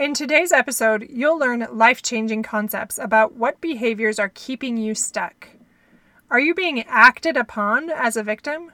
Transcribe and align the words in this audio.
In 0.00 0.14
today's 0.14 0.50
episode, 0.50 1.08
you'll 1.10 1.38
learn 1.38 1.66
life 1.70 2.00
changing 2.00 2.42
concepts 2.42 2.98
about 2.98 3.34
what 3.34 3.60
behaviors 3.60 4.18
are 4.18 4.30
keeping 4.32 4.78
you 4.78 4.94
stuck. 4.94 5.50
Are 6.30 6.40
you 6.40 6.54
being 6.54 6.82
acted 6.84 7.36
upon 7.36 7.90
as 7.90 8.16
a 8.16 8.22
victim? 8.22 8.72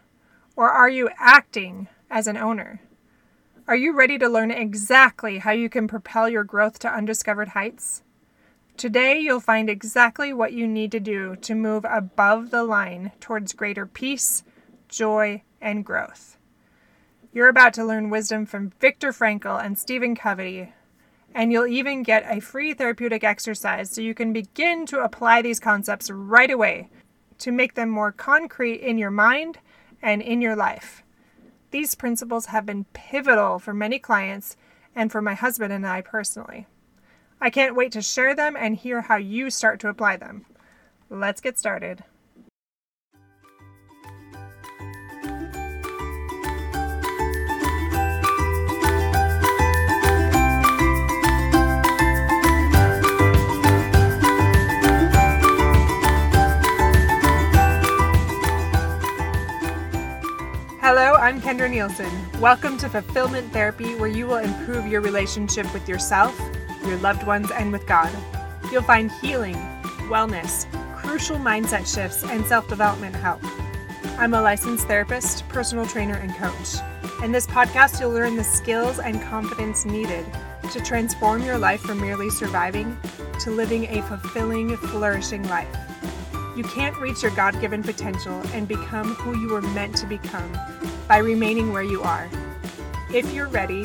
Or 0.54 0.70
are 0.70 0.88
you 0.88 1.10
acting 1.18 1.88
as 2.08 2.28
an 2.28 2.36
owner? 2.36 2.80
Are 3.66 3.74
you 3.74 3.92
ready 3.92 4.18
to 4.18 4.28
learn 4.28 4.52
exactly 4.52 5.38
how 5.38 5.50
you 5.50 5.68
can 5.68 5.88
propel 5.88 6.28
your 6.28 6.44
growth 6.44 6.78
to 6.78 6.94
undiscovered 6.94 7.48
heights? 7.48 8.04
Today, 8.76 9.18
you'll 9.18 9.40
find 9.40 9.68
exactly 9.68 10.32
what 10.32 10.52
you 10.52 10.68
need 10.68 10.92
to 10.92 11.00
do 11.00 11.34
to 11.34 11.56
move 11.56 11.84
above 11.90 12.50
the 12.52 12.62
line 12.62 13.10
towards 13.18 13.52
greater 13.52 13.84
peace, 13.84 14.44
joy, 14.88 15.42
and 15.60 15.84
growth. 15.84 16.38
You're 17.32 17.48
about 17.48 17.74
to 17.74 17.84
learn 17.84 18.10
wisdom 18.10 18.46
from 18.46 18.70
Viktor 18.78 19.10
Frankl 19.10 19.60
and 19.60 19.76
Stephen 19.76 20.14
Covey 20.14 20.72
and 21.36 21.52
you'll 21.52 21.66
even 21.66 22.02
get 22.02 22.24
a 22.26 22.40
free 22.40 22.72
therapeutic 22.72 23.22
exercise 23.22 23.90
so 23.90 24.00
you 24.00 24.14
can 24.14 24.32
begin 24.32 24.86
to 24.86 25.00
apply 25.00 25.42
these 25.42 25.60
concepts 25.60 26.10
right 26.10 26.50
away 26.50 26.88
to 27.36 27.52
make 27.52 27.74
them 27.74 27.90
more 27.90 28.10
concrete 28.10 28.80
in 28.80 28.96
your 28.96 29.10
mind 29.10 29.58
and 30.00 30.22
in 30.22 30.40
your 30.40 30.56
life. 30.56 31.02
These 31.72 31.94
principles 31.94 32.46
have 32.46 32.64
been 32.64 32.86
pivotal 32.94 33.58
for 33.58 33.74
many 33.74 33.98
clients 33.98 34.56
and 34.94 35.12
for 35.12 35.20
my 35.20 35.34
husband 35.34 35.74
and 35.74 35.86
I 35.86 36.00
personally. 36.00 36.66
I 37.38 37.50
can't 37.50 37.76
wait 37.76 37.92
to 37.92 38.00
share 38.00 38.34
them 38.34 38.56
and 38.58 38.74
hear 38.74 39.02
how 39.02 39.16
you 39.16 39.50
start 39.50 39.78
to 39.80 39.90
apply 39.90 40.16
them. 40.16 40.46
Let's 41.10 41.42
get 41.42 41.58
started. 41.58 42.02
Hello, 60.88 61.14
I'm 61.14 61.40
Kendra 61.40 61.68
Nielsen. 61.68 62.12
Welcome 62.40 62.78
to 62.78 62.88
Fulfillment 62.88 63.52
Therapy, 63.52 63.96
where 63.96 64.08
you 64.08 64.24
will 64.28 64.36
improve 64.36 64.86
your 64.86 65.00
relationship 65.00 65.66
with 65.74 65.88
yourself, 65.88 66.40
your 66.84 66.96
loved 66.98 67.26
ones, 67.26 67.50
and 67.50 67.72
with 67.72 67.84
God. 67.88 68.08
You'll 68.70 68.84
find 68.84 69.10
healing, 69.10 69.56
wellness, 70.08 70.64
crucial 70.94 71.38
mindset 71.38 71.92
shifts, 71.92 72.22
and 72.22 72.46
self 72.46 72.68
development 72.68 73.16
help. 73.16 73.40
I'm 74.16 74.32
a 74.32 74.40
licensed 74.40 74.86
therapist, 74.86 75.48
personal 75.48 75.86
trainer, 75.86 76.18
and 76.18 76.32
coach. 76.36 76.76
In 77.20 77.32
this 77.32 77.48
podcast, 77.48 77.98
you'll 77.98 78.12
learn 78.12 78.36
the 78.36 78.44
skills 78.44 79.00
and 79.00 79.20
confidence 79.22 79.84
needed 79.84 80.24
to 80.70 80.80
transform 80.80 81.42
your 81.42 81.58
life 81.58 81.80
from 81.80 82.00
merely 82.00 82.30
surviving 82.30 82.96
to 83.40 83.50
living 83.50 83.86
a 83.86 84.02
fulfilling, 84.02 84.76
flourishing 84.76 85.42
life. 85.48 85.85
You 86.56 86.64
can't 86.64 86.96
reach 86.96 87.22
your 87.22 87.32
God 87.32 87.60
given 87.60 87.82
potential 87.82 88.40
and 88.54 88.66
become 88.66 89.14
who 89.16 89.38
you 89.38 89.48
were 89.52 89.60
meant 89.60 89.94
to 89.98 90.06
become 90.06 90.50
by 91.06 91.18
remaining 91.18 91.70
where 91.70 91.82
you 91.82 92.02
are. 92.02 92.30
If 93.12 93.30
you're 93.34 93.48
ready, 93.48 93.84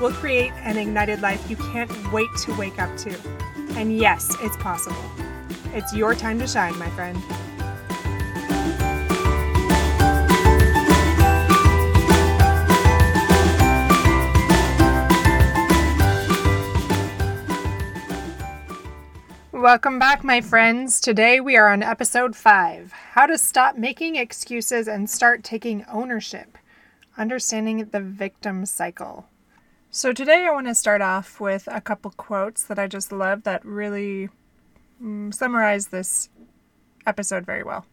we'll 0.00 0.12
create 0.12 0.52
an 0.58 0.76
ignited 0.76 1.20
life 1.20 1.50
you 1.50 1.56
can't 1.56 1.90
wait 2.12 2.28
to 2.44 2.54
wake 2.54 2.80
up 2.80 2.96
to. 2.98 3.18
And 3.76 3.98
yes, 3.98 4.36
it's 4.40 4.56
possible. 4.58 5.04
It's 5.74 5.92
your 5.92 6.14
time 6.14 6.38
to 6.38 6.46
shine, 6.46 6.78
my 6.78 6.88
friend. 6.90 7.20
Welcome 19.62 20.00
back, 20.00 20.24
my 20.24 20.40
friends. 20.40 20.98
Today 20.98 21.38
we 21.38 21.56
are 21.56 21.68
on 21.68 21.84
episode 21.84 22.34
5 22.34 22.90
How 22.90 23.26
to 23.26 23.38
Stop 23.38 23.76
Making 23.76 24.16
Excuses 24.16 24.88
and 24.88 25.08
Start 25.08 25.44
Taking 25.44 25.84
Ownership 25.84 26.58
Understanding 27.16 27.84
the 27.84 28.00
Victim 28.00 28.66
Cycle. 28.66 29.28
So, 29.88 30.12
today 30.12 30.46
I 30.48 30.50
want 30.50 30.66
to 30.66 30.74
start 30.74 31.00
off 31.00 31.38
with 31.38 31.68
a 31.70 31.80
couple 31.80 32.10
quotes 32.10 32.64
that 32.64 32.80
I 32.80 32.88
just 32.88 33.12
love 33.12 33.44
that 33.44 33.64
really 33.64 34.30
mm, 35.00 35.32
summarize 35.32 35.86
this 35.86 36.28
episode 37.06 37.46
very 37.46 37.62
well. 37.62 37.86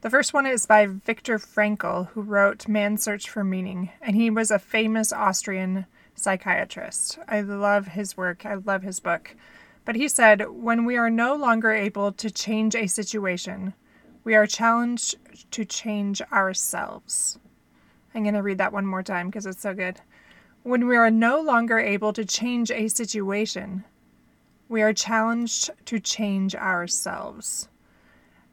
The 0.00 0.08
first 0.08 0.32
one 0.32 0.46
is 0.46 0.64
by 0.64 0.86
Viktor 0.86 1.38
Frankl, 1.38 2.08
who 2.12 2.22
wrote 2.22 2.66
Man's 2.66 3.02
Search 3.02 3.28
for 3.28 3.44
Meaning, 3.44 3.90
and 4.00 4.16
he 4.16 4.30
was 4.30 4.50
a 4.50 4.58
famous 4.58 5.12
Austrian 5.12 5.84
psychiatrist. 6.14 7.18
I 7.28 7.42
love 7.42 7.88
his 7.88 8.16
work, 8.16 8.46
I 8.46 8.54
love 8.54 8.80
his 8.80 9.00
book. 9.00 9.36
But 9.88 9.96
he 9.96 10.06
said, 10.06 10.50
when 10.50 10.84
we 10.84 10.98
are 10.98 11.08
no 11.08 11.34
longer 11.34 11.72
able 11.72 12.12
to 12.12 12.30
change 12.30 12.74
a 12.74 12.86
situation, 12.86 13.72
we 14.22 14.34
are 14.34 14.46
challenged 14.46 15.16
to 15.52 15.64
change 15.64 16.20
ourselves. 16.30 17.38
I'm 18.14 18.22
going 18.22 18.34
to 18.34 18.42
read 18.42 18.58
that 18.58 18.74
one 18.74 18.84
more 18.84 19.02
time 19.02 19.28
because 19.28 19.46
it's 19.46 19.62
so 19.62 19.72
good. 19.72 20.02
When 20.62 20.86
we 20.86 20.96
are 20.98 21.10
no 21.10 21.40
longer 21.40 21.78
able 21.78 22.12
to 22.12 22.26
change 22.26 22.70
a 22.70 22.88
situation, 22.88 23.84
we 24.68 24.82
are 24.82 24.92
challenged 24.92 25.70
to 25.86 25.98
change 25.98 26.54
ourselves. 26.54 27.70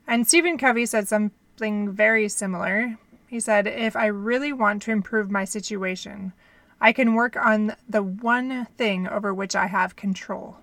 And 0.07 0.25
Stephen 0.25 0.57
Covey 0.57 0.85
said 0.85 1.09
something 1.09 1.91
very 1.91 2.29
similar. 2.29 2.97
He 3.27 3.41
said, 3.41 3.67
If 3.67 3.97
I 3.97 4.05
really 4.05 4.53
want 4.53 4.83
to 4.83 4.91
improve 4.91 5.29
my 5.29 5.43
situation, 5.43 6.31
I 6.79 6.93
can 6.93 7.13
work 7.13 7.35
on 7.35 7.75
the 7.89 8.03
one 8.03 8.67
thing 8.77 9.05
over 9.05 9.33
which 9.33 9.53
I 9.53 9.67
have 9.67 9.97
control 9.97 10.59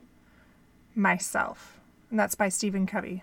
myself. 0.94 1.80
And 2.10 2.19
that's 2.19 2.34
by 2.34 2.48
Stephen 2.48 2.86
Covey. 2.86 3.22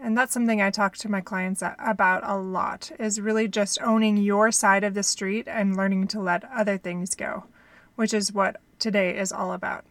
And 0.00 0.16
that's 0.16 0.32
something 0.32 0.62
I 0.62 0.70
talk 0.70 0.96
to 0.98 1.08
my 1.08 1.20
clients 1.20 1.62
about 1.78 2.22
a 2.22 2.36
lot 2.36 2.92
is 3.00 3.20
really 3.20 3.48
just 3.48 3.82
owning 3.82 4.16
your 4.16 4.52
side 4.52 4.84
of 4.84 4.94
the 4.94 5.02
street 5.02 5.48
and 5.48 5.76
learning 5.76 6.06
to 6.08 6.20
let 6.20 6.44
other 6.52 6.78
things 6.78 7.16
go, 7.16 7.44
which 7.96 8.14
is 8.14 8.32
what 8.32 8.60
today 8.78 9.18
is 9.18 9.32
all 9.32 9.52
about. 9.52 9.84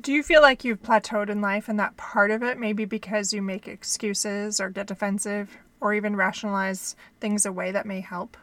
Do 0.00 0.12
you 0.12 0.22
feel 0.22 0.42
like 0.42 0.64
you've 0.64 0.82
plateaued 0.82 1.30
in 1.30 1.40
life 1.40 1.68
and 1.68 1.78
that 1.78 1.96
part 1.96 2.30
of 2.30 2.42
it 2.42 2.58
maybe 2.58 2.84
because 2.84 3.32
you 3.32 3.40
make 3.40 3.68
excuses 3.68 4.60
or 4.60 4.68
get 4.68 4.88
defensive 4.88 5.56
or 5.80 5.94
even 5.94 6.16
rationalize 6.16 6.96
things 7.20 7.46
away 7.46 7.70
that 7.70 7.86
may 7.86 8.00
help? 8.00 8.36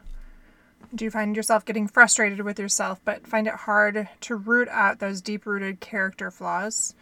Do 0.94 1.04
you 1.04 1.10
find 1.10 1.34
yourself 1.34 1.64
getting 1.64 1.88
frustrated 1.88 2.42
with 2.42 2.60
yourself 2.60 3.00
but 3.04 3.26
find 3.26 3.48
it 3.48 3.54
hard 3.54 4.08
to 4.20 4.36
root 4.36 4.68
out 4.68 5.00
those 5.00 5.20
deep 5.20 5.44
rooted 5.44 5.80
character 5.80 6.30
flaws? 6.30 6.94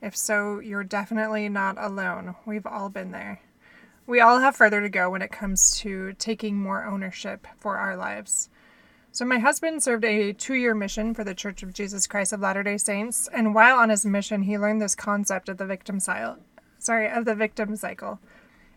If 0.00 0.16
so, 0.16 0.58
you're 0.58 0.84
definitely 0.84 1.50
not 1.50 1.76
alone. 1.78 2.34
We've 2.46 2.66
all 2.66 2.88
been 2.88 3.10
there. 3.10 3.40
We 4.06 4.20
all 4.20 4.38
have 4.38 4.56
further 4.56 4.80
to 4.80 4.88
go 4.88 5.10
when 5.10 5.20
it 5.20 5.32
comes 5.32 5.76
to 5.80 6.14
taking 6.14 6.56
more 6.56 6.86
ownership 6.86 7.46
for 7.58 7.76
our 7.76 7.94
lives. 7.94 8.48
So, 9.12 9.26
my 9.26 9.38
husband 9.38 9.82
served 9.82 10.04
a 10.04 10.32
two 10.32 10.54
year 10.54 10.74
mission 10.74 11.12
for 11.12 11.24
the 11.24 11.34
Church 11.34 11.62
of 11.62 11.74
Jesus 11.74 12.06
Christ 12.06 12.32
of 12.32 12.40
Latter 12.40 12.62
day 12.62 12.78
Saints, 12.78 13.28
and 13.34 13.54
while 13.54 13.76
on 13.76 13.90
his 13.90 14.06
mission, 14.06 14.42
he 14.42 14.56
learned 14.56 14.80
this 14.80 14.94
concept 14.94 15.50
of 15.50 15.58
the 15.58 15.66
victim 15.66 16.00
cycle. 16.00 16.38
Sorry, 16.78 17.10
of 17.10 17.26
the 17.26 17.34
victim 17.34 17.76
cycle. 17.76 18.18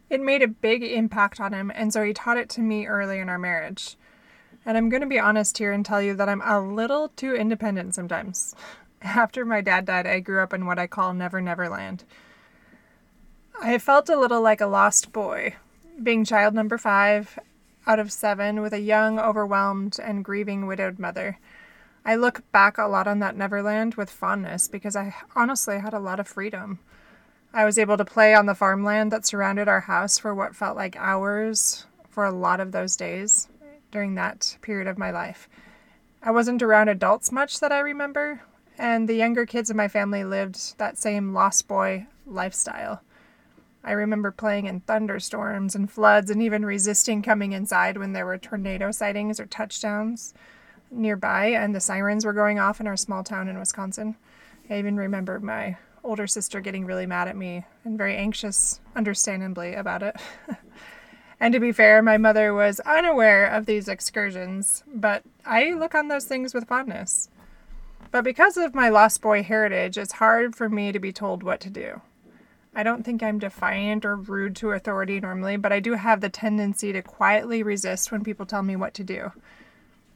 It 0.10 0.20
made 0.20 0.42
a 0.42 0.48
big 0.50 0.84
impact 0.84 1.40
on 1.40 1.54
him, 1.54 1.72
and 1.74 1.94
so 1.94 2.04
he 2.04 2.12
taught 2.12 2.38
it 2.38 2.50
to 2.50 2.62
me 2.62 2.88
early 2.88 3.20
in 3.20 3.30
our 3.30 3.40
marriage. 3.40 3.96
And 4.66 4.78
I'm 4.78 4.90
going 4.90 5.02
to 5.02 5.08
be 5.08 5.20
honest 5.20 5.58
here 5.58 5.72
and 5.72 5.86
tell 5.86 6.02
you 6.02 6.14
that 6.16 6.30
I'm 6.30 6.42
a 6.42 6.60
little 6.60 7.10
too 7.10 7.34
independent 7.34 7.96
sometimes. 7.96 8.56
After 9.02 9.46
my 9.46 9.62
dad 9.62 9.86
died, 9.86 10.06
I 10.06 10.20
grew 10.20 10.44
up 10.44 10.54
in 10.54 10.66
what 10.66 10.80
I 10.80 10.88
call 10.88 11.14
Never 11.14 11.40
Never 11.42 11.70
Land. 11.70 12.04
I 13.62 13.78
felt 13.78 14.10
a 14.10 14.20
little 14.20 14.42
like 14.42 14.62
a 14.62 14.68
lost 14.68 15.12
boy, 15.12 15.56
being 16.02 16.26
child 16.26 16.54
number 16.54 16.78
five 16.78 17.40
out 17.88 18.00
of 18.00 18.12
seven 18.12 18.62
with 18.62 18.74
a 18.74 18.80
young, 18.80 19.20
overwhelmed, 19.20 20.00
and 20.02 20.24
grieving 20.24 20.68
widowed 20.68 21.00
mother. 21.00 21.40
I 22.06 22.16
look 22.16 22.44
back 22.52 22.78
a 22.78 22.84
lot 22.84 23.08
on 23.08 23.20
that 23.20 23.36
Neverland 23.36 23.96
with 23.96 24.10
fondness 24.10 24.68
because 24.68 24.96
I 24.96 25.16
honestly 25.36 25.80
had 25.80 25.94
a 25.94 26.00
lot 26.00 26.20
of 26.20 26.28
freedom. 26.28 26.80
I 27.54 27.66
was 27.66 27.78
able 27.78 27.98
to 27.98 28.06
play 28.06 28.34
on 28.34 28.46
the 28.46 28.56
farmland 28.56 29.12
that 29.12 29.26
surrounded 29.26 29.68
our 29.68 29.82
house 29.82 30.18
for 30.18 30.36
what 30.36 30.56
felt 30.56 30.78
like 30.78 30.96
hours 30.98 31.86
for 32.08 32.26
a 32.26 32.32
lot 32.32 32.60
of 32.60 32.72
those 32.72 32.96
days 32.96 33.48
during 33.92 34.16
that 34.16 34.58
period 34.62 34.88
of 34.88 34.98
my 34.98 35.12
life. 35.12 35.50
I 36.22 36.32
wasn't 36.32 36.62
around 36.62 36.90
adults 36.90 37.32
much 37.32 37.60
that 37.60 37.72
I 37.72 37.80
remember, 37.80 38.42
and 38.78 39.08
the 39.08 39.16
younger 39.16 39.46
kids 39.46 39.70
in 39.70 39.78
my 39.78 39.88
family 39.88 40.24
lived 40.24 40.78
that 40.78 40.98
same 40.98 41.34
lost 41.34 41.68
boy 41.68 42.08
lifestyle. 42.26 43.02
I 43.84 43.92
remember 43.94 44.32
playing 44.32 44.66
in 44.66 44.82
thunderstorms 44.82 45.76
and 45.76 45.90
floods 45.90 46.30
and 46.30 46.42
even 46.42 46.66
resisting 46.66 47.22
coming 47.22 47.54
inside 47.54 47.98
when 47.98 48.14
there 48.14 48.26
were 48.26 48.38
tornado 48.38 48.92
sightings 48.92 49.40
or 49.40 49.46
touchdowns 49.46 50.34
nearby 50.92 51.48
and 51.48 51.74
the 51.74 51.80
sirens 51.80 52.26
were 52.26 52.34
going 52.34 52.60
off 52.60 52.80
in 52.80 52.88
our 52.88 52.98
small 52.98 53.24
town 53.24 53.48
in 53.48 53.58
Wisconsin. 53.58 54.16
I 54.70 54.78
even 54.80 54.98
remember 54.98 55.40
my 55.40 55.78
older 56.04 56.28
sister 56.28 56.62
getting 56.62 56.86
really 56.86 57.06
mad 57.06 57.28
at 57.28 57.38
me 57.38 57.66
and 57.84 57.98
very 57.98 58.16
anxious, 58.16 58.80
understandably, 58.96 59.74
about 59.74 60.04
it. 60.04 60.16
And 61.40 61.54
to 61.54 61.60
be 61.60 61.72
fair, 61.72 62.02
my 62.02 62.18
mother 62.18 62.54
was 62.54 62.82
unaware 62.82 63.46
of 63.46 63.66
these 63.66 63.88
excursions, 63.88 64.84
but 64.94 65.24
I 65.46 65.74
look 65.74 65.96
on 65.96 66.10
those 66.10 66.26
things 66.26 66.54
with 66.54 66.68
fondness. 66.68 67.30
But 68.12 68.24
because 68.24 68.58
of 68.58 68.76
my 68.76 68.90
lost 68.90 69.22
boy 69.22 69.44
heritage, 69.44 69.98
it's 69.98 70.14
hard 70.14 70.56
for 70.56 70.68
me 70.68 70.92
to 70.92 71.00
be 71.00 71.14
told 71.14 71.44
what 71.44 71.62
to 71.62 71.70
do. 71.70 72.02
I 72.76 72.84
don't 72.84 73.04
think 73.04 73.24
I'm 73.24 73.40
defiant 73.40 74.04
or 74.04 74.16
rude 74.16 74.56
to 74.58 74.72
authority 74.72 75.20
normally, 75.20 75.58
but 75.58 75.72
I 75.72 75.80
do 75.80 75.94
have 75.94 76.22
the 76.22 76.30
tendency 76.30 76.92
to 76.92 77.02
quietly 77.02 77.64
resist 77.64 78.12
when 78.12 78.24
people 78.24 78.46
tell 78.46 78.62
me 78.62 78.76
what 78.76 78.94
to 78.96 79.04
do. 79.04 79.32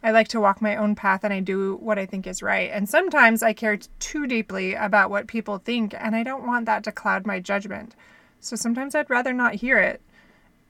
I 0.03 0.11
like 0.11 0.27
to 0.29 0.41
walk 0.41 0.61
my 0.61 0.75
own 0.75 0.95
path 0.95 1.23
and 1.23 1.33
I 1.33 1.39
do 1.39 1.77
what 1.77 1.97
I 1.97 2.05
think 2.05 2.27
is 2.27 2.43
right. 2.43 2.69
And 2.71 2.89
sometimes 2.89 3.41
I 3.41 3.53
care 3.53 3.77
too 3.99 4.27
deeply 4.27 4.73
about 4.73 5.09
what 5.09 5.27
people 5.27 5.59
think, 5.59 5.95
and 5.97 6.15
I 6.15 6.23
don't 6.23 6.45
want 6.45 6.65
that 6.65 6.83
to 6.83 6.91
cloud 6.91 7.25
my 7.25 7.39
judgment. 7.39 7.95
So 8.41 8.57
sometimes 8.57 8.93
I'd 8.93 9.09
rather 9.09 9.31
not 9.31 9.55
hear 9.55 9.79
it 9.79 10.01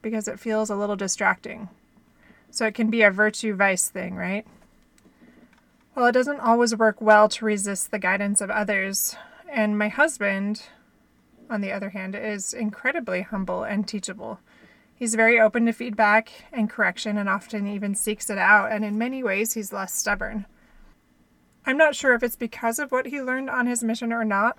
because 0.04 0.28
it 0.28 0.40
feels 0.40 0.70
a 0.70 0.76
little 0.76 0.96
distracting. 0.96 1.70
So 2.52 2.68
it 2.68 2.76
can 2.76 2.92
be 2.92 3.02
a 3.02 3.10
virtue 3.10 3.56
vice 3.56 3.90
thing, 3.90 4.14
right? 4.14 4.46
Well, 5.96 6.06
it 6.06 6.12
doesn't 6.12 6.40
always 6.40 6.76
work 6.76 7.02
well 7.02 7.28
to 7.30 7.46
resist 7.46 7.90
the 7.90 7.98
guidance 7.98 8.42
of 8.42 8.52
others. 8.52 9.16
And 9.52 9.80
my 9.80 9.88
husband, 9.88 10.64
on 11.50 11.62
the 11.62 11.72
other 11.72 11.90
hand, 11.90 12.16
is 12.16 12.54
incredibly 12.54 13.22
humble 13.24 13.64
and 13.64 13.88
teachable. 13.88 14.40
He's 14.96 15.16
very 15.16 15.40
open 15.40 15.66
to 15.66 15.72
feedback 15.72 16.32
and 16.52 16.70
correction 16.70 17.18
and 17.18 17.28
often 17.28 17.66
even 17.68 17.96
seeks 17.96 18.30
it 18.30 18.38
out, 18.38 18.72
and 18.72 18.86
in 18.86 18.98
many 18.98 19.24
ways, 19.24 19.54
he's 19.54 19.74
less 19.74 19.94
stubborn. 19.94 20.46
I'm 21.66 21.78
not 21.78 21.96
sure 21.96 22.14
if 22.14 22.24
it's 22.24 22.36
because 22.36 22.78
of 22.78 22.92
what 22.92 23.08
he 23.08 23.22
learned 23.22 23.50
on 23.50 23.68
his 23.68 23.84
mission 23.84 24.14
or 24.14 24.24
not, 24.24 24.58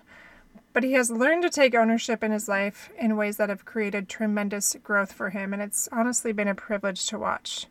but 0.74 0.82
he 0.82 0.92
has 0.92 1.10
learned 1.10 1.42
to 1.44 1.48
take 1.48 1.74
ownership 1.74 2.22
in 2.22 2.32
his 2.32 2.48
life 2.48 2.90
in 2.98 3.16
ways 3.16 3.36
that 3.38 3.48
have 3.48 3.64
created 3.64 4.08
tremendous 4.08 4.76
growth 4.82 5.12
for 5.12 5.30
him, 5.30 5.54
and 5.54 5.62
it's 5.62 5.88
honestly 5.92 6.32
been 6.32 6.48
a 6.48 6.54
privilege 6.54 7.06
to 7.06 7.18
watch. 7.18 7.68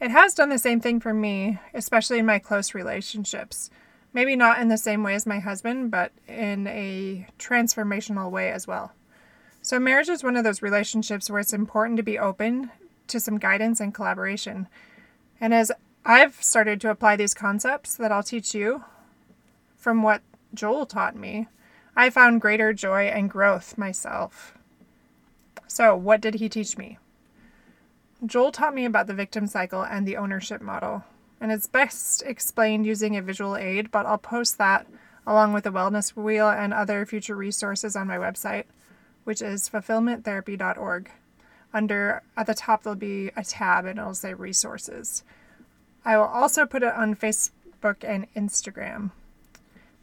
It 0.00 0.12
has 0.12 0.32
done 0.32 0.48
the 0.48 0.58
same 0.58 0.80
thing 0.80 1.00
for 1.00 1.12
me, 1.12 1.58
especially 1.74 2.20
in 2.20 2.26
my 2.26 2.38
close 2.38 2.72
relationships. 2.72 3.68
Maybe 4.12 4.36
not 4.36 4.60
in 4.60 4.68
the 4.68 4.78
same 4.78 5.02
way 5.02 5.14
as 5.14 5.26
my 5.26 5.40
husband, 5.40 5.90
but 5.90 6.12
in 6.28 6.68
a 6.68 7.26
transformational 7.38 8.30
way 8.30 8.52
as 8.52 8.66
well. 8.66 8.92
So, 9.60 9.80
marriage 9.80 10.08
is 10.08 10.22
one 10.22 10.36
of 10.36 10.44
those 10.44 10.62
relationships 10.62 11.28
where 11.28 11.40
it's 11.40 11.52
important 11.52 11.96
to 11.96 12.04
be 12.04 12.18
open 12.18 12.70
to 13.08 13.18
some 13.18 13.38
guidance 13.38 13.80
and 13.80 13.92
collaboration. 13.92 14.68
And 15.40 15.52
as 15.52 15.72
I've 16.04 16.40
started 16.44 16.80
to 16.82 16.90
apply 16.90 17.16
these 17.16 17.34
concepts 17.34 17.96
that 17.96 18.12
I'll 18.12 18.22
teach 18.22 18.54
you 18.54 18.84
from 19.76 20.04
what 20.04 20.22
Joel 20.52 20.86
taught 20.86 21.16
me, 21.16 21.48
I 21.96 22.10
found 22.10 22.40
greater 22.40 22.72
joy 22.72 23.04
and 23.04 23.30
growth 23.30 23.78
myself. 23.78 24.56
So, 25.66 25.96
what 25.96 26.20
did 26.20 26.34
he 26.34 26.48
teach 26.48 26.76
me? 26.76 26.98
Joel 28.24 28.52
taught 28.52 28.74
me 28.74 28.84
about 28.84 29.06
the 29.06 29.14
victim 29.14 29.46
cycle 29.46 29.82
and 29.82 30.06
the 30.06 30.16
ownership 30.16 30.60
model, 30.60 31.04
and 31.40 31.52
it's 31.52 31.66
best 31.66 32.22
explained 32.22 32.86
using 32.86 33.16
a 33.16 33.22
visual 33.22 33.56
aid, 33.56 33.90
but 33.90 34.06
I'll 34.06 34.18
post 34.18 34.58
that 34.58 34.86
along 35.26 35.52
with 35.52 35.64
the 35.64 35.72
wellness 35.72 36.16
wheel 36.16 36.48
and 36.48 36.72
other 36.72 37.06
future 37.06 37.34
resources 37.34 37.96
on 37.96 38.06
my 38.06 38.16
website 38.16 38.64
which 39.24 39.42
is 39.42 39.68
fulfillmenttherapy.org. 39.68 41.10
Under 41.72 42.22
at 42.36 42.46
the 42.46 42.54
top 42.54 42.82
there'll 42.82 42.96
be 42.96 43.30
a 43.36 43.42
tab 43.42 43.84
and 43.84 43.98
it'll 43.98 44.14
say 44.14 44.32
resources. 44.34 45.24
I 46.04 46.16
will 46.16 46.24
also 46.24 46.66
put 46.66 46.82
it 46.82 46.94
on 46.94 47.16
Facebook 47.16 48.04
and 48.04 48.32
Instagram. 48.34 49.10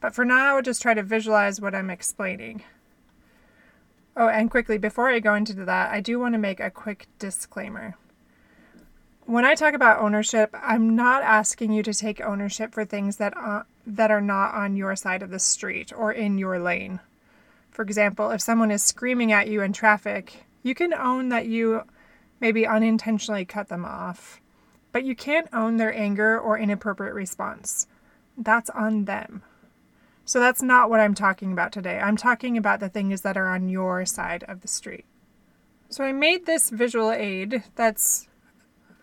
But 0.01 0.15
for 0.15 0.25
now, 0.25 0.51
I 0.51 0.56
will 0.56 0.63
just 0.63 0.81
try 0.81 0.94
to 0.94 1.03
visualize 1.03 1.62
what 1.62 1.75
I'm 1.75 1.89
explaining. 1.89 2.63
Oh, 4.18 4.27
and 4.27 4.51
quickly, 4.51 4.77
before 4.77 5.09
I 5.09 5.19
go 5.19 5.36
into 5.36 5.53
that, 5.53 5.92
I 5.92 6.01
do 6.01 6.19
want 6.19 6.33
to 6.33 6.39
make 6.39 6.59
a 6.59 6.69
quick 6.69 7.06
disclaimer. 7.19 7.95
When 9.25 9.45
I 9.45 9.56
talk 9.56 9.74
about 9.74 10.00
ownership, 10.00 10.53
I'm 10.62 10.95
not 10.95 11.21
asking 11.21 11.71
you 11.71 11.83
to 11.83 11.94
take 11.94 12.19
ownership 12.19 12.74
for 12.74 12.83
things 12.83 13.18
that 13.18 13.38
are, 13.38 13.65
that 13.88 14.12
are 14.12 14.19
not 14.19 14.53
on 14.56 14.75
your 14.75 14.95
side 14.95 15.21
of 15.21 15.30
the 15.30 15.39
street 15.39 15.94
or 15.95 16.12
in 16.12 16.38
your 16.38 16.59
lane. 16.59 17.00
For 17.69 17.83
example, 17.83 18.31
if 18.31 18.42
someone 18.42 18.71
is 18.71 18.83
screaming 18.83 19.31
at 19.31 19.48
you 19.48 19.62
in 19.62 19.71
traffic, 19.71 20.44
you 20.63 20.75
can 20.75 20.94
own 20.94 21.30
that 21.30 21.45
you 21.45 21.83
maybe 22.42 22.68
unintentionally 22.68 23.45
cut 23.45 23.69
them 23.69 23.86
off, 23.86 24.42
but 24.92 25.06
you 25.06 25.15
can't 25.15 25.48
own 25.53 25.77
their 25.77 25.95
anger 25.95 26.38
or 26.38 26.57
inappropriate 26.57 27.13
response. 27.13 27.88
That's 28.36 28.69
on 28.71 29.06
them. 29.06 29.44
So 30.31 30.39
that's 30.39 30.62
not 30.62 30.89
what 30.89 31.01
I'm 31.01 31.13
talking 31.13 31.51
about 31.51 31.74
today. 31.74 32.00
I'm 32.00 32.16
talking 32.16 32.56
about 32.56 32.80
the 32.80 32.88
things 32.88 33.19
that 33.19 33.36
are 33.36 33.50
on 33.50 33.68
your 33.68 34.06
side 34.06 34.45
of 34.48 34.62
the 34.62 34.68
street. 34.69 35.04
So 35.89 36.06
I 36.06 36.13
made 36.13 36.45
this 36.45 36.69
visual 36.69 37.12
aid 37.12 37.66
that's 37.75 38.30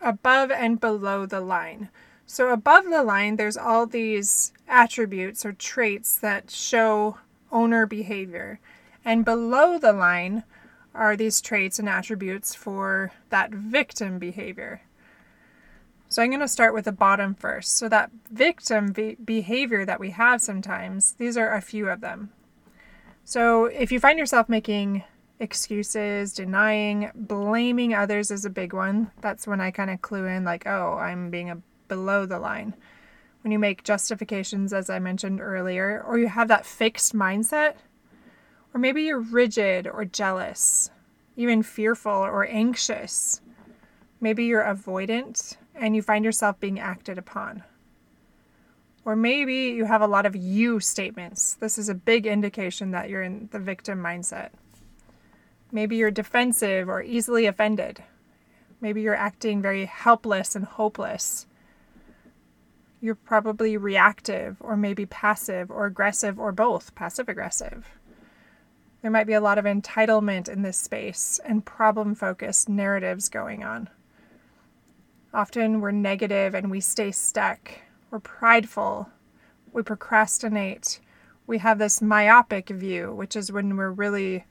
above 0.00 0.50
and 0.50 0.80
below 0.80 1.26
the 1.26 1.42
line. 1.42 1.90
So 2.24 2.48
above 2.48 2.86
the 2.86 3.02
line, 3.02 3.36
there's 3.36 3.58
all 3.58 3.84
these 3.84 4.54
attributes 4.66 5.44
or 5.44 5.52
traits 5.52 6.18
that 6.20 6.50
show 6.50 7.18
owner 7.52 7.84
behavior. 7.84 8.58
And 9.04 9.22
below 9.22 9.78
the 9.78 9.92
line 9.92 10.44
are 10.94 11.14
these 11.14 11.42
traits 11.42 11.78
and 11.78 11.90
attributes 11.90 12.54
for 12.54 13.12
that 13.28 13.50
victim 13.50 14.18
behavior. 14.18 14.80
So 16.08 16.22
I'm 16.22 16.30
going 16.30 16.40
to 16.40 16.48
start 16.48 16.72
with 16.72 16.86
the 16.86 16.92
bottom 16.92 17.34
first. 17.34 17.76
So 17.76 17.88
that 17.88 18.10
victim 18.30 18.92
be- 18.92 19.16
behavior 19.22 19.84
that 19.84 20.00
we 20.00 20.10
have 20.10 20.40
sometimes, 20.40 21.12
these 21.14 21.36
are 21.36 21.52
a 21.52 21.60
few 21.60 21.88
of 21.88 22.00
them. 22.00 22.30
So 23.24 23.66
if 23.66 23.92
you 23.92 24.00
find 24.00 24.18
yourself 24.18 24.48
making 24.48 25.04
excuses, 25.38 26.32
denying, 26.32 27.10
blaming 27.14 27.94
others 27.94 28.30
is 28.30 28.44
a 28.44 28.50
big 28.50 28.72
one. 28.72 29.10
That's 29.20 29.46
when 29.46 29.60
I 29.60 29.70
kind 29.70 29.90
of 29.90 30.00
clue 30.00 30.26
in 30.26 30.44
like, 30.44 30.66
oh, 30.66 30.94
I'm 30.94 31.30
being 31.30 31.50
a 31.50 31.60
below 31.88 32.26
the 32.26 32.38
line 32.38 32.74
when 33.42 33.52
you 33.52 33.58
make 33.58 33.84
justifications, 33.84 34.72
as 34.72 34.90
I 34.90 34.98
mentioned 34.98 35.40
earlier, 35.40 36.04
or 36.06 36.18
you 36.18 36.28
have 36.28 36.48
that 36.48 36.66
fixed 36.66 37.14
mindset, 37.14 37.74
or 38.74 38.80
maybe 38.80 39.02
you're 39.02 39.20
rigid 39.20 39.86
or 39.86 40.04
jealous, 40.04 40.90
even 41.36 41.62
fearful 41.62 42.12
or 42.12 42.46
anxious. 42.46 43.40
Maybe 44.20 44.44
you're 44.44 44.64
avoidant 44.64 45.56
and 45.78 45.96
you 45.96 46.02
find 46.02 46.24
yourself 46.24 46.60
being 46.60 46.78
acted 46.78 47.18
upon. 47.18 47.62
Or 49.04 49.16
maybe 49.16 49.54
you 49.54 49.84
have 49.86 50.02
a 50.02 50.06
lot 50.06 50.26
of 50.26 50.36
you 50.36 50.80
statements. 50.80 51.54
This 51.54 51.78
is 51.78 51.88
a 51.88 51.94
big 51.94 52.26
indication 52.26 52.90
that 52.90 53.08
you're 53.08 53.22
in 53.22 53.48
the 53.52 53.58
victim 53.58 54.02
mindset. 54.02 54.50
Maybe 55.72 55.96
you're 55.96 56.10
defensive 56.10 56.88
or 56.88 57.02
easily 57.02 57.46
offended. 57.46 58.02
Maybe 58.80 59.00
you're 59.00 59.14
acting 59.14 59.62
very 59.62 59.86
helpless 59.86 60.54
and 60.54 60.64
hopeless 60.64 61.46
you're 63.00 63.14
probably 63.14 63.76
reactive 63.76 64.56
or 64.60 64.76
maybe 64.76 65.06
passive 65.06 65.70
or 65.70 65.86
aggressive 65.86 66.38
or 66.38 66.52
both, 66.52 66.94
passive 66.94 67.28
aggressive. 67.28 67.88
There 69.02 69.10
might 69.10 69.26
be 69.26 69.34
a 69.34 69.40
lot 69.40 69.58
of 69.58 69.64
entitlement 69.64 70.48
in 70.48 70.62
this 70.62 70.78
space 70.78 71.40
and 71.44 71.64
problem 71.64 72.14
focused 72.14 72.68
narratives 72.68 73.28
going 73.28 73.62
on. 73.62 73.88
Often 75.32 75.80
we're 75.80 75.90
negative 75.90 76.54
and 76.54 76.70
we 76.70 76.80
stay 76.80 77.10
stuck. 77.12 77.70
We're 78.10 78.20
prideful. 78.20 79.08
We 79.72 79.82
procrastinate. 79.82 81.00
We 81.46 81.58
have 81.58 81.78
this 81.78 82.02
myopic 82.02 82.68
view, 82.68 83.14
which 83.14 83.36
is 83.36 83.52
when 83.52 83.76
we're 83.76 83.90
really 83.90 84.44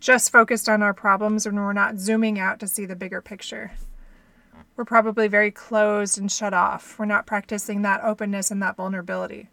just 0.00 0.32
focused 0.32 0.68
on 0.68 0.82
our 0.82 0.94
problems 0.94 1.46
and 1.46 1.56
we're 1.56 1.72
not 1.72 1.98
zooming 1.98 2.38
out 2.38 2.60
to 2.60 2.68
see 2.68 2.86
the 2.86 2.96
bigger 2.96 3.20
picture 3.20 3.72
we're 4.76 4.84
probably 4.84 5.28
very 5.28 5.50
closed 5.50 6.18
and 6.18 6.30
shut 6.30 6.54
off. 6.54 6.98
We're 6.98 7.04
not 7.04 7.26
practicing 7.26 7.82
that 7.82 8.02
openness 8.02 8.50
and 8.50 8.62
that 8.62 8.76
vulnerability. 8.76 9.48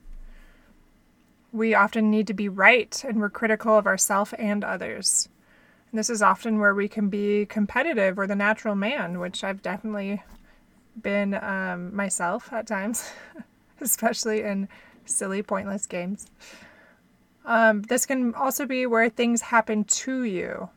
We 1.51 1.73
often 1.73 2.09
need 2.09 2.27
to 2.27 2.33
be 2.33 2.47
right 2.47 3.03
and 3.07 3.19
we're 3.19 3.29
critical 3.29 3.77
of 3.77 3.87
ourselves 3.87 4.33
and 4.33 4.63
others. 4.63 5.29
And 5.91 5.99
this 5.99 6.09
is 6.09 6.21
often 6.21 6.59
where 6.59 6.75
we 6.75 6.87
can 6.87 7.09
be 7.09 7.45
competitive 7.47 8.17
or 8.19 8.27
the 8.27 8.35
natural 8.35 8.75
man, 8.75 9.19
which 9.19 9.43
I've 9.43 9.61
definitely 9.61 10.23
been 11.01 11.33
um, 11.35 11.95
myself 11.95 12.51
at 12.53 12.67
times, 12.67 13.09
especially 13.81 14.41
in 14.41 14.67
silly, 15.05 15.41
pointless 15.41 15.85
games. 15.85 16.27
Um, 17.45 17.81
this 17.83 18.05
can 18.05 18.33
also 18.35 18.65
be 18.65 18.85
where 18.85 19.09
things 19.09 19.41
happen 19.41 19.83
to 19.83 20.23
you 20.23 20.69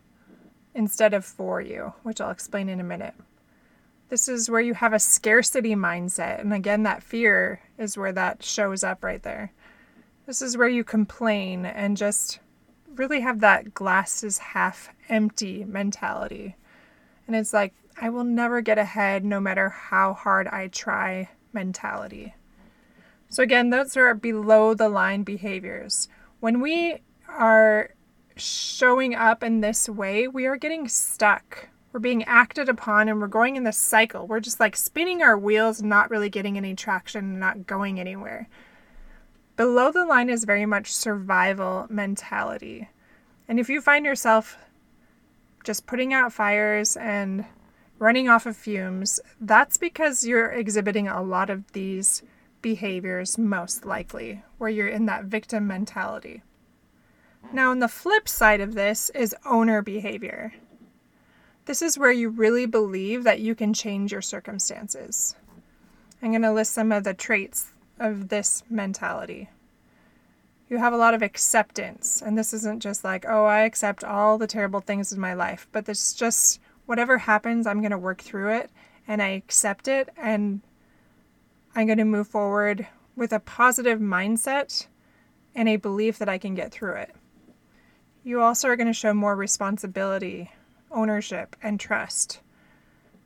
instead 0.73 1.13
of 1.13 1.23
for 1.23 1.61
you, 1.61 1.93
which 2.03 2.19
I'll 2.19 2.31
explain 2.31 2.69
in 2.69 2.79
a 2.79 2.83
minute. 2.83 3.13
This 4.09 4.27
is 4.27 4.49
where 4.49 4.61
you 4.61 4.73
have 4.73 4.93
a 4.93 4.99
scarcity 4.99 5.75
mindset. 5.75 6.39
And 6.39 6.53
again, 6.53 6.83
that 6.83 7.03
fear 7.03 7.61
is 7.77 7.97
where 7.97 8.11
that 8.11 8.43
shows 8.43 8.83
up 8.83 9.03
right 9.03 9.21
there. 9.21 9.51
This 10.25 10.41
is 10.41 10.57
where 10.57 10.69
you 10.69 10.83
complain 10.83 11.65
and 11.65 11.97
just 11.97 12.39
really 12.95 13.21
have 13.21 13.39
that 13.39 13.73
glass 13.73 14.23
is 14.23 14.37
half 14.37 14.89
empty 15.09 15.65
mentality. 15.65 16.55
And 17.27 17.35
it's 17.35 17.53
like, 17.53 17.73
I 18.01 18.09
will 18.09 18.23
never 18.23 18.61
get 18.61 18.77
ahead 18.77 19.23
no 19.23 19.39
matter 19.39 19.69
how 19.69 20.13
hard 20.13 20.47
I 20.47 20.67
try 20.67 21.29
mentality. 21.53 22.33
So, 23.29 23.43
again, 23.43 23.69
those 23.69 23.95
are 23.97 24.13
below 24.13 24.73
the 24.73 24.89
line 24.89 25.23
behaviors. 25.23 26.07
When 26.39 26.59
we 26.59 26.97
are 27.27 27.91
showing 28.35 29.15
up 29.15 29.43
in 29.43 29.61
this 29.61 29.87
way, 29.87 30.27
we 30.27 30.45
are 30.45 30.57
getting 30.57 30.87
stuck 30.87 31.69
we're 31.93 31.99
being 31.99 32.23
acted 32.23 32.67
upon 32.67 33.07
and 33.07 33.21
we're 33.21 33.27
going 33.27 33.55
in 33.55 33.63
this 33.63 33.77
cycle. 33.77 34.25
We're 34.25 34.39
just 34.39 34.59
like 34.59 34.75
spinning 34.75 35.21
our 35.21 35.37
wheels 35.37 35.83
not 35.83 36.09
really 36.09 36.29
getting 36.29 36.57
any 36.57 36.73
traction 36.73 37.37
not 37.37 37.67
going 37.67 37.99
anywhere. 37.99 38.49
Below 39.55 39.91
the 39.91 40.03
line 40.03 40.31
is 40.31 40.43
very 40.43 40.65
much 40.65 40.91
survival 40.91 41.85
mentality. 41.89 42.89
And 43.47 43.59
if 43.59 43.69
you 43.69 43.79
find 43.79 44.05
yourself 44.05 44.57
just 45.63 45.85
putting 45.85 46.13
out 46.13 46.33
fires 46.33 46.95
and 46.97 47.45
running 47.99 48.27
off 48.27 48.45
of 48.45 48.57
fumes, 48.57 49.19
that's 49.39 49.77
because 49.77 50.25
you're 50.25 50.51
exhibiting 50.51 51.07
a 51.07 51.21
lot 51.21 51.49
of 51.49 51.71
these 51.71 52.23
behaviors, 52.61 53.37
most 53.37 53.85
likely, 53.85 54.43
where 54.57 54.69
you're 54.69 54.87
in 54.87 55.05
that 55.05 55.25
victim 55.25 55.67
mentality. 55.67 56.41
Now, 57.51 57.71
on 57.71 57.79
the 57.79 57.87
flip 57.87 58.27
side 58.27 58.61
of 58.61 58.73
this 58.73 59.09
is 59.11 59.35
owner 59.45 59.81
behavior. 59.81 60.53
This 61.65 61.81
is 61.81 61.97
where 61.97 62.11
you 62.11 62.29
really 62.29 62.65
believe 62.65 63.23
that 63.23 63.39
you 63.39 63.55
can 63.55 63.73
change 63.73 64.11
your 64.11 64.21
circumstances. 64.21 65.35
I'm 66.21 66.31
going 66.31 66.41
to 66.41 66.51
list 66.51 66.73
some 66.73 66.91
of 66.91 67.03
the 67.03 67.13
traits 67.13 67.67
of 67.99 68.29
this 68.29 68.63
mentality. 68.69 69.49
You 70.69 70.77
have 70.77 70.93
a 70.93 70.97
lot 70.97 71.13
of 71.13 71.21
acceptance, 71.21 72.21
and 72.21 72.37
this 72.37 72.53
isn't 72.53 72.81
just 72.81 73.03
like, 73.03 73.25
oh, 73.27 73.45
I 73.45 73.61
accept 73.61 74.03
all 74.03 74.37
the 74.37 74.47
terrible 74.47 74.79
things 74.79 75.11
in 75.11 75.19
my 75.19 75.33
life, 75.33 75.67
but 75.71 75.87
it's 75.87 76.13
just 76.13 76.59
whatever 76.85 77.17
happens, 77.17 77.67
I'm 77.67 77.81
going 77.81 77.91
to 77.91 77.97
work 77.97 78.21
through 78.21 78.53
it 78.53 78.69
and 79.07 79.21
I 79.21 79.29
accept 79.29 79.89
it, 79.89 80.09
and 80.15 80.61
I'm 81.75 81.87
going 81.87 81.97
to 81.97 82.05
move 82.05 82.27
forward 82.27 82.87
with 83.17 83.33
a 83.33 83.39
positive 83.39 83.99
mindset 83.99 84.87
and 85.53 85.67
a 85.67 85.75
belief 85.75 86.17
that 86.19 86.29
I 86.29 86.37
can 86.37 86.55
get 86.55 86.71
through 86.71 86.95
it. 86.95 87.13
You 88.23 88.41
also 88.41 88.69
are 88.69 88.77
going 88.77 88.87
to 88.87 88.93
show 88.93 89.13
more 89.13 89.35
responsibility 89.35 90.49
ownership, 90.93 91.55
and 91.61 91.79
trust. 91.79 92.39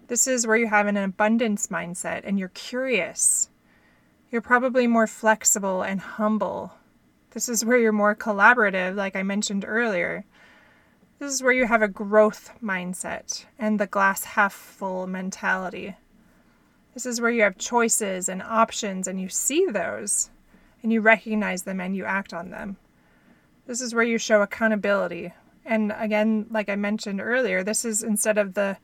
This 0.07 0.25
is 0.25 0.47
where 0.47 0.57
you 0.57 0.67
have 0.67 0.87
an 0.87 0.97
abundance 0.97 1.67
mindset 1.67 2.21
and 2.23 2.39
you're 2.39 2.49
curious. 2.49 3.49
You're 4.31 4.41
probably 4.41 4.87
more 4.87 5.07
flexible 5.07 5.81
and 5.81 5.99
humble. 5.99 6.73
This 7.37 7.49
is 7.49 7.63
where 7.63 7.77
you're 7.77 7.91
more 7.91 8.15
collaborative, 8.15 8.95
like 8.95 9.15
I 9.15 9.21
mentioned 9.21 9.63
earlier. 9.63 10.25
This 11.19 11.31
is 11.31 11.43
where 11.43 11.53
you 11.53 11.67
have 11.67 11.83
a 11.83 11.87
growth 11.87 12.51
mindset 12.63 13.45
and 13.59 13.79
the 13.79 13.85
glass 13.85 14.23
half 14.23 14.51
full 14.51 15.05
mentality. 15.05 15.95
This 16.95 17.05
is 17.05 17.21
where 17.21 17.29
you 17.29 17.43
have 17.43 17.59
choices 17.59 18.27
and 18.27 18.41
options 18.41 19.07
and 19.07 19.21
you 19.21 19.29
see 19.29 19.67
those 19.67 20.31
and 20.81 20.91
you 20.91 20.99
recognize 20.99 21.61
them 21.61 21.79
and 21.79 21.95
you 21.95 22.05
act 22.05 22.33
on 22.33 22.49
them. 22.49 22.77
This 23.67 23.81
is 23.81 23.93
where 23.93 24.03
you 24.03 24.17
show 24.17 24.41
accountability, 24.41 25.31
and 25.63 25.93
again, 25.95 26.47
like 26.49 26.69
I 26.69 26.75
mentioned 26.75 27.21
earlier, 27.21 27.63
this 27.63 27.85
is 27.85 28.01
instead 28.01 28.39
of 28.39 28.55
the 28.55 28.77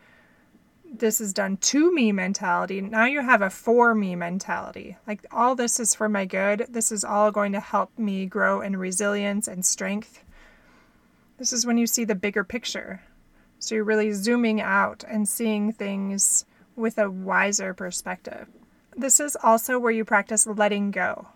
this 0.94 1.20
is 1.20 1.34
done 1.34 1.58
to 1.58 1.92
me 1.92 2.12
mentality, 2.12 2.80
now 2.80 3.06
you 3.06 3.22
have 3.22 3.42
a 3.42 3.50
for 3.50 3.96
me 3.96 4.16
mentality. 4.16 4.96
Like 5.08 5.26
all 5.32 5.56
this 5.56 5.80
is 5.80 5.96
for 5.96 6.08
my 6.08 6.26
good. 6.26 6.68
This 6.70 6.92
is 6.92 7.04
all 7.04 7.32
going 7.32 7.52
to 7.54 7.60
help 7.60 7.98
me 7.98 8.28
grow 8.28 8.62
in 8.62 8.78
resilience 8.78 9.48
and 9.48 9.66
strength. 9.66 10.24
This 11.38 11.52
is 11.52 11.66
when 11.66 11.80
you 11.80 11.88
see 11.88 12.06
the 12.06 12.16
bigger 12.16 12.44
picture. 12.44 13.02
So 13.58 13.76
you're 13.76 13.84
really 13.84 14.12
zooming 14.12 14.62
out 14.62 15.04
and 15.08 15.28
seeing 15.28 15.72
things 15.72 16.46
with 16.76 16.98
a 16.98 17.10
wiser 17.10 17.74
perspective. 17.74 18.48
This 18.96 19.20
is 19.20 19.36
also 19.42 19.80
where 19.80 19.92
you 19.92 20.06
practice 20.06 20.46
letting 20.46 20.92
go. 20.92 21.30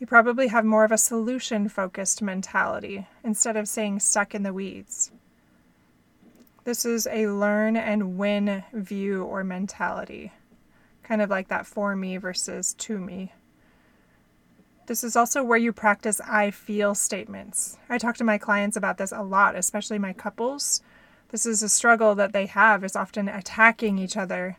You 0.00 0.06
probably 0.06 0.48
have 0.48 0.64
more 0.64 0.84
of 0.84 0.92
a 0.92 0.98
solution 0.98 1.68
focused 1.68 2.22
mentality 2.22 3.06
instead 3.22 3.56
of 3.56 3.68
saying 3.68 4.00
stuck 4.00 4.34
in 4.34 4.42
the 4.42 4.52
weeds. 4.52 5.12
This 6.70 6.84
is 6.84 7.08
a 7.10 7.26
learn 7.26 7.76
and 7.76 8.16
win 8.16 8.62
view 8.72 9.24
or 9.24 9.42
mentality, 9.42 10.30
kind 11.02 11.20
of 11.20 11.28
like 11.28 11.48
that 11.48 11.66
for 11.66 11.96
me 11.96 12.16
versus 12.16 12.74
to 12.74 13.00
me. 13.00 13.32
This 14.86 15.02
is 15.02 15.16
also 15.16 15.42
where 15.42 15.58
you 15.58 15.72
practice 15.72 16.20
I 16.20 16.52
feel 16.52 16.94
statements. 16.94 17.76
I 17.88 17.98
talk 17.98 18.16
to 18.18 18.24
my 18.24 18.38
clients 18.38 18.76
about 18.76 18.98
this 18.98 19.10
a 19.10 19.20
lot, 19.20 19.56
especially 19.56 19.98
my 19.98 20.12
couples. 20.12 20.80
This 21.30 21.44
is 21.44 21.60
a 21.64 21.68
struggle 21.68 22.14
that 22.14 22.32
they 22.32 22.46
have 22.46 22.84
is 22.84 22.94
often 22.94 23.28
attacking 23.28 23.98
each 23.98 24.16
other 24.16 24.56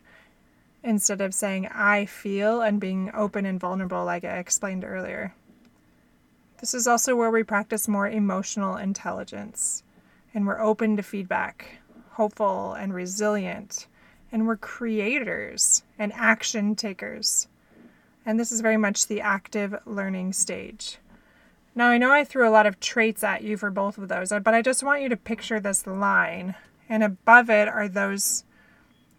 instead 0.84 1.22
of 1.22 1.32
saying 1.32 1.68
I 1.68 2.04
feel 2.04 2.60
and 2.60 2.78
being 2.78 3.10
open 3.14 3.46
and 3.46 3.58
vulnerable, 3.58 4.04
like 4.04 4.24
I 4.24 4.36
explained 4.36 4.84
earlier. 4.84 5.34
This 6.60 6.74
is 6.74 6.86
also 6.86 7.16
where 7.16 7.30
we 7.30 7.42
practice 7.42 7.88
more 7.88 8.06
emotional 8.06 8.76
intelligence 8.76 9.82
and 10.34 10.46
we're 10.46 10.60
open 10.60 10.96
to 10.96 11.02
feedback, 11.02 11.78
hopeful 12.12 12.74
and 12.74 12.94
resilient, 12.94 13.86
and 14.30 14.46
we're 14.46 14.56
creators 14.56 15.82
and 15.98 16.12
action 16.14 16.74
takers. 16.74 17.48
And 18.24 18.38
this 18.38 18.52
is 18.52 18.60
very 18.60 18.76
much 18.76 19.06
the 19.06 19.20
active 19.20 19.74
learning 19.84 20.32
stage. 20.32 20.98
Now, 21.74 21.88
I 21.88 21.98
know 21.98 22.12
I 22.12 22.24
threw 22.24 22.48
a 22.48 22.50
lot 22.50 22.66
of 22.66 22.80
traits 22.80 23.24
at 23.24 23.42
you 23.42 23.56
for 23.56 23.70
both 23.70 23.96
of 23.96 24.08
those, 24.08 24.28
but 24.28 24.54
I 24.54 24.60
just 24.62 24.82
want 24.82 25.02
you 25.02 25.08
to 25.08 25.16
picture 25.16 25.58
this 25.58 25.86
line, 25.86 26.54
and 26.88 27.02
above 27.02 27.48
it 27.50 27.68
are 27.68 27.88
those 27.88 28.44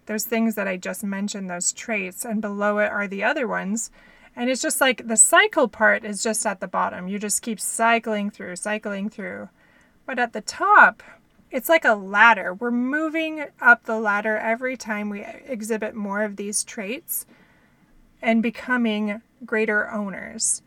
those 0.05 0.25
things 0.25 0.55
that 0.55 0.67
I 0.67 0.75
just 0.75 1.03
mentioned, 1.03 1.49
those 1.49 1.71
traits, 1.71 2.25
and 2.25 2.41
below 2.41 2.79
it 2.79 2.91
are 2.91 3.07
the 3.07 3.23
other 3.23 3.47
ones. 3.47 3.89
And 4.35 4.49
it's 4.49 4.61
just 4.61 4.81
like 4.81 5.07
the 5.07 5.15
cycle 5.15 5.67
part 5.67 6.03
is 6.03 6.21
just 6.21 6.45
at 6.45 6.59
the 6.59 6.67
bottom. 6.67 7.07
You 7.07 7.19
just 7.19 7.41
keep 7.41 7.59
cycling 7.59 8.29
through, 8.29 8.57
cycling 8.57 9.09
through. 9.09 9.49
But 10.05 10.19
at 10.19 10.33
the 10.33 10.41
top, 10.41 11.01
it's 11.53 11.69
like 11.69 11.85
a 11.85 11.93
ladder. 11.93 12.55
We're 12.55 12.71
moving 12.71 13.45
up 13.61 13.83
the 13.83 13.99
ladder 13.99 14.37
every 14.37 14.75
time 14.75 15.11
we 15.11 15.23
exhibit 15.45 15.93
more 15.93 16.23
of 16.23 16.35
these 16.35 16.63
traits 16.63 17.27
and 18.23 18.41
becoming 18.41 19.21
greater 19.45 19.89
owners. 19.91 20.63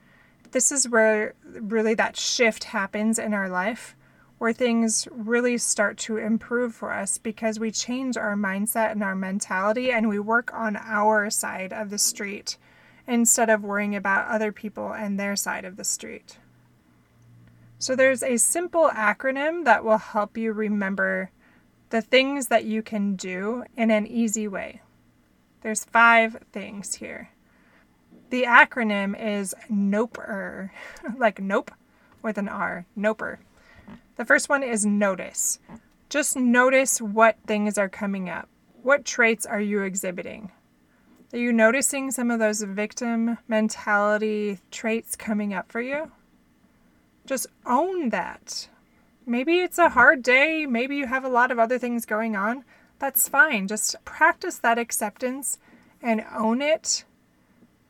This 0.53 0.71
is 0.71 0.89
where 0.89 1.35
really 1.45 1.95
that 1.95 2.17
shift 2.17 2.65
happens 2.65 3.19
in 3.19 3.35
our 3.35 3.49
life 3.49 3.97
where 4.39 4.53
things 4.53 5.09
really 5.11 5.59
start 5.59 5.97
to 5.97 6.19
improve 6.19 6.73
for 6.73 6.93
us 6.93 7.19
because 7.19 7.59
we 7.59 7.71
change 7.73 8.17
our 8.17 8.37
mindset 8.37 8.93
and 8.93 9.03
our 9.03 9.17
mentality 9.17 9.91
and 9.91 10.09
we 10.09 10.21
work 10.21 10.55
on 10.55 10.77
our 10.77 11.31
side 11.31 11.73
of 11.73 11.91
the 11.91 11.99
street 11.99 12.59
instead 13.09 13.51
of 13.51 13.65
worrying 13.65 13.97
about 13.97 14.29
other 14.29 14.53
people 14.53 14.93
and 14.93 15.19
their 15.19 15.35
side 15.35 15.65
of 15.65 15.77
the 15.77 15.85
street. 15.85 16.37
So, 17.87 17.95
there's 17.95 18.25
a 18.25 18.37
simple 18.37 18.91
acronym 18.93 19.65
that 19.65 19.85
will 19.85 19.99
help 19.99 20.37
you 20.37 20.53
remember 20.53 21.31
the 21.91 22.03
things 22.03 22.49
that 22.49 22.65
you 22.65 22.83
can 22.83 23.15
do 23.15 23.63
in 23.77 23.93
an 23.93 24.09
easy 24.09 24.49
way. 24.49 24.81
There's 25.61 25.85
five 25.85 26.37
things 26.51 26.97
here. 26.97 27.31
The 28.31 28.43
acronym 28.43 29.15
is 29.17 29.55
NOPER, 29.71 30.73
like 31.17 31.41
nope 31.41 31.71
with 32.23 32.39
an 32.39 32.49
R, 32.49 32.87
NOPER. 32.97 33.39
The 34.17 34.25
first 34.25 34.49
one 34.49 34.65
is 34.65 34.85
notice. 34.85 35.61
Just 36.09 36.35
notice 36.35 37.01
what 37.01 37.37
things 37.47 37.79
are 37.79 37.89
coming 37.89 38.29
up. 38.29 38.49
What 38.83 39.05
traits 39.05 39.47
are 39.47 39.61
you 39.61 39.83
exhibiting? 39.83 40.51
Are 41.33 41.39
you 41.39 41.53
noticing 41.53 42.11
some 42.11 42.33
of 42.33 42.41
those 42.41 42.63
victim 42.63 43.39
mentality 43.47 44.59
traits 44.73 45.15
coming 45.15 45.55
up 45.55 45.71
for 45.71 45.81
you? 45.81 46.11
Just 47.27 47.47
own 47.67 48.11
that. 48.11 48.69
Maybe 49.27 49.59
it's 49.59 49.79
a 49.79 49.91
hard 49.91 50.23
day. 50.23 50.67
Maybe 50.67 50.97
you 50.97 51.07
have 51.07 51.25
a 51.25 51.29
lot 51.29 51.51
of 51.51 51.59
other 51.59 51.79
things 51.79 52.07
going 52.07 52.37
on. 52.37 52.65
That's 52.99 53.29
fine. 53.29 53.67
Just 53.69 53.97
practice 54.05 54.59
that 54.59 54.79
acceptance 54.79 55.59
and 56.01 56.25
own 56.35 56.63
it 56.63 57.05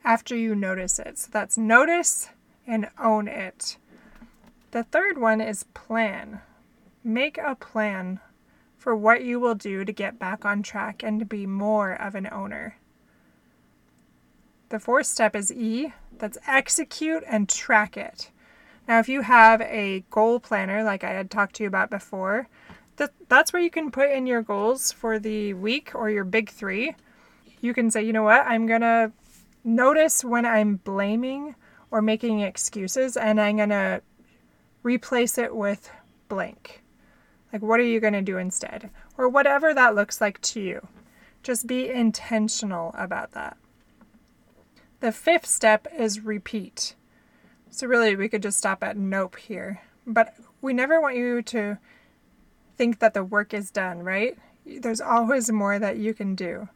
after 0.05 0.35
you 0.35 0.55
notice 0.55 0.99
it. 0.99 1.19
So 1.19 1.29
that's 1.31 1.59
notice 1.59 2.31
and 2.67 2.89
own 2.99 3.29
it. 3.29 3.77
The 4.71 4.85
third 4.85 5.19
one 5.19 5.41
is 5.41 5.65
plan. 5.75 6.41
Make 7.05 7.39
a 7.39 7.55
plan 7.55 8.21
for 8.79 8.97
what 8.97 9.25
you 9.25 9.39
will 9.39 9.55
do 9.55 9.85
to 9.85 9.93
get 9.93 10.19
back 10.19 10.45
on 10.45 10.63
track 10.63 11.03
and 11.03 11.21
to 11.21 11.27
be 11.27 11.47
more 11.47 11.93
of 11.93 12.15
an 12.15 12.29
owner. 12.33 12.77
The 14.69 14.81
fourth 14.81 15.07
step 15.07 15.37
is 15.37 15.53
E, 15.53 15.93
that's 16.19 16.39
execute 16.47 17.23
and 17.27 17.49
track 17.49 17.97
it. 17.97 18.31
Now, 18.89 18.99
if 19.01 19.09
you 19.09 19.23
have 19.23 19.61
a 19.63 20.05
goal 20.11 20.39
planner, 20.39 20.85
like 20.85 21.03
I 21.03 21.11
had 21.11 21.31
talked 21.31 21.57
to 21.57 21.65
you 21.65 21.69
about 21.69 21.91
before, 21.91 22.49
that, 22.97 23.13
that's 23.29 23.53
where 23.53 23.63
you 23.63 23.71
can 23.71 23.91
put 23.91 24.11
in 24.11 24.27
your 24.27 24.43
goals 24.43 24.93
for 24.93 25.19
the 25.19 25.55
week 25.55 25.93
or 25.95 26.09
your 26.09 26.25
big 26.25 26.51
three. 26.51 26.95
You 27.61 27.75
can 27.75 27.91
say, 27.91 28.03
you 28.03 28.13
know 28.13 28.23
what, 28.23 28.47
I'm 28.47 28.67
going 28.67 28.83
to 28.83 29.13
notice 29.65 30.25
when 30.25 30.47
I'm 30.47 30.77
blaming 30.77 31.57
or 31.91 32.01
making 32.01 32.41
excuses, 32.41 33.17
and 33.17 33.41
I'm 33.41 33.57
going 33.57 33.69
to 33.71 34.03
replace 34.83 35.39
it 35.39 35.55
with 35.55 35.91
blank. 36.29 36.83
Like, 37.53 37.63
what 37.63 37.81
are 37.81 37.85
you 37.85 38.01
going 38.01 38.13
to 38.13 38.23
do 38.23 38.39
instead? 38.39 38.91
Or 39.17 39.29
whatever 39.29 39.73
that 39.73 39.95
looks 39.95 40.21
like 40.21 40.41
to 40.43 40.61
you. 40.61 40.89
Just 41.43 41.67
be 41.67 41.89
intentional 41.89 42.93
about 42.97 43.33
that. 43.33 43.57
The 45.01 45.13
fifth 45.13 45.47
step 45.47 45.87
is 45.97 46.21
repeat. 46.21 46.95
So, 47.77 47.87
really, 47.87 48.17
we 48.17 48.31
could 48.31 48.43
just 48.43 48.57
stop 48.57 48.83
at 48.83 48.97
nope 48.97 49.37
here. 49.37 49.83
But 50.07 50.35
we 50.63 50.73
never 50.73 50.99
want 50.99 51.15
you 51.17 51.43
to 51.43 51.77
think 52.79 53.01
that 53.01 53.13
the 53.13 53.23
work 53.23 53.53
is 53.53 53.71
done, 53.71 54.03
right? 54.03 54.39
There's 54.65 55.03
always 55.03 55.53
more 55.53 55.79
that 55.79 55.99
you 55.99 56.15
can 56.15 56.35
do. 56.35 56.71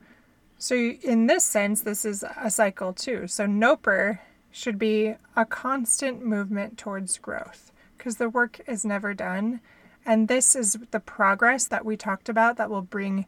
So, 0.58 0.74
in 0.74 1.26
this 1.26 1.42
sense, 1.42 1.80
this 1.80 2.04
is 2.04 2.22
a 2.36 2.50
cycle 2.50 2.92
too. 2.92 3.26
So, 3.28 3.46
noper 3.46 4.18
should 4.50 4.78
be 4.78 5.14
a 5.34 5.46
constant 5.46 6.22
movement 6.22 6.76
towards 6.76 7.16
growth 7.16 7.72
because 7.96 8.16
the 8.16 8.28
work 8.28 8.60
is 8.66 8.84
never 8.84 9.14
done. 9.14 9.62
And 10.04 10.28
this 10.28 10.54
is 10.54 10.76
the 10.90 11.00
progress 11.00 11.64
that 11.64 11.86
we 11.86 11.96
talked 11.96 12.28
about 12.28 12.58
that 12.58 12.68
will 12.68 12.82
bring 12.82 13.24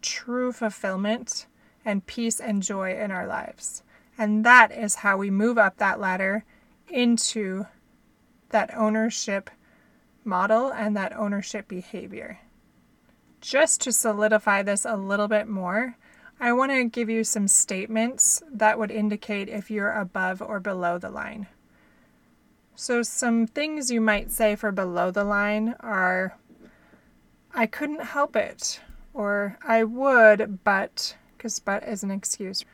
true 0.00 0.50
fulfillment 0.50 1.46
and 1.84 2.04
peace 2.04 2.40
and 2.40 2.64
joy 2.64 2.98
in 2.98 3.12
our 3.12 3.28
lives. 3.28 3.84
And 4.18 4.44
that 4.44 4.72
is 4.72 4.96
how 4.96 5.18
we 5.18 5.30
move 5.30 5.56
up 5.56 5.76
that 5.76 6.00
ladder 6.00 6.44
into 6.92 7.66
that 8.50 8.76
ownership 8.76 9.50
model 10.24 10.72
and 10.72 10.96
that 10.96 11.16
ownership 11.16 11.66
behavior. 11.68 12.40
Just 13.40 13.80
to 13.82 13.92
solidify 13.92 14.62
this 14.62 14.84
a 14.84 14.96
little 14.96 15.28
bit 15.28 15.48
more, 15.48 15.96
I 16.38 16.52
want 16.52 16.72
to 16.72 16.84
give 16.84 17.08
you 17.08 17.24
some 17.24 17.48
statements 17.48 18.42
that 18.52 18.78
would 18.78 18.90
indicate 18.90 19.48
if 19.48 19.70
you're 19.70 19.92
above 19.92 20.40
or 20.42 20.60
below 20.60 20.98
the 20.98 21.10
line. 21.10 21.46
So, 22.74 23.02
some 23.02 23.46
things 23.46 23.90
you 23.90 24.00
might 24.00 24.30
say 24.32 24.56
for 24.56 24.72
below 24.72 25.10
the 25.10 25.24
line 25.24 25.74
are 25.80 26.36
I 27.54 27.66
couldn't 27.66 28.02
help 28.02 28.34
it, 28.34 28.80
or 29.12 29.58
I 29.66 29.84
would, 29.84 30.64
but, 30.64 31.16
because 31.36 31.58
but 31.60 31.82
is 31.84 32.02
an 32.02 32.10
excuse, 32.10 32.64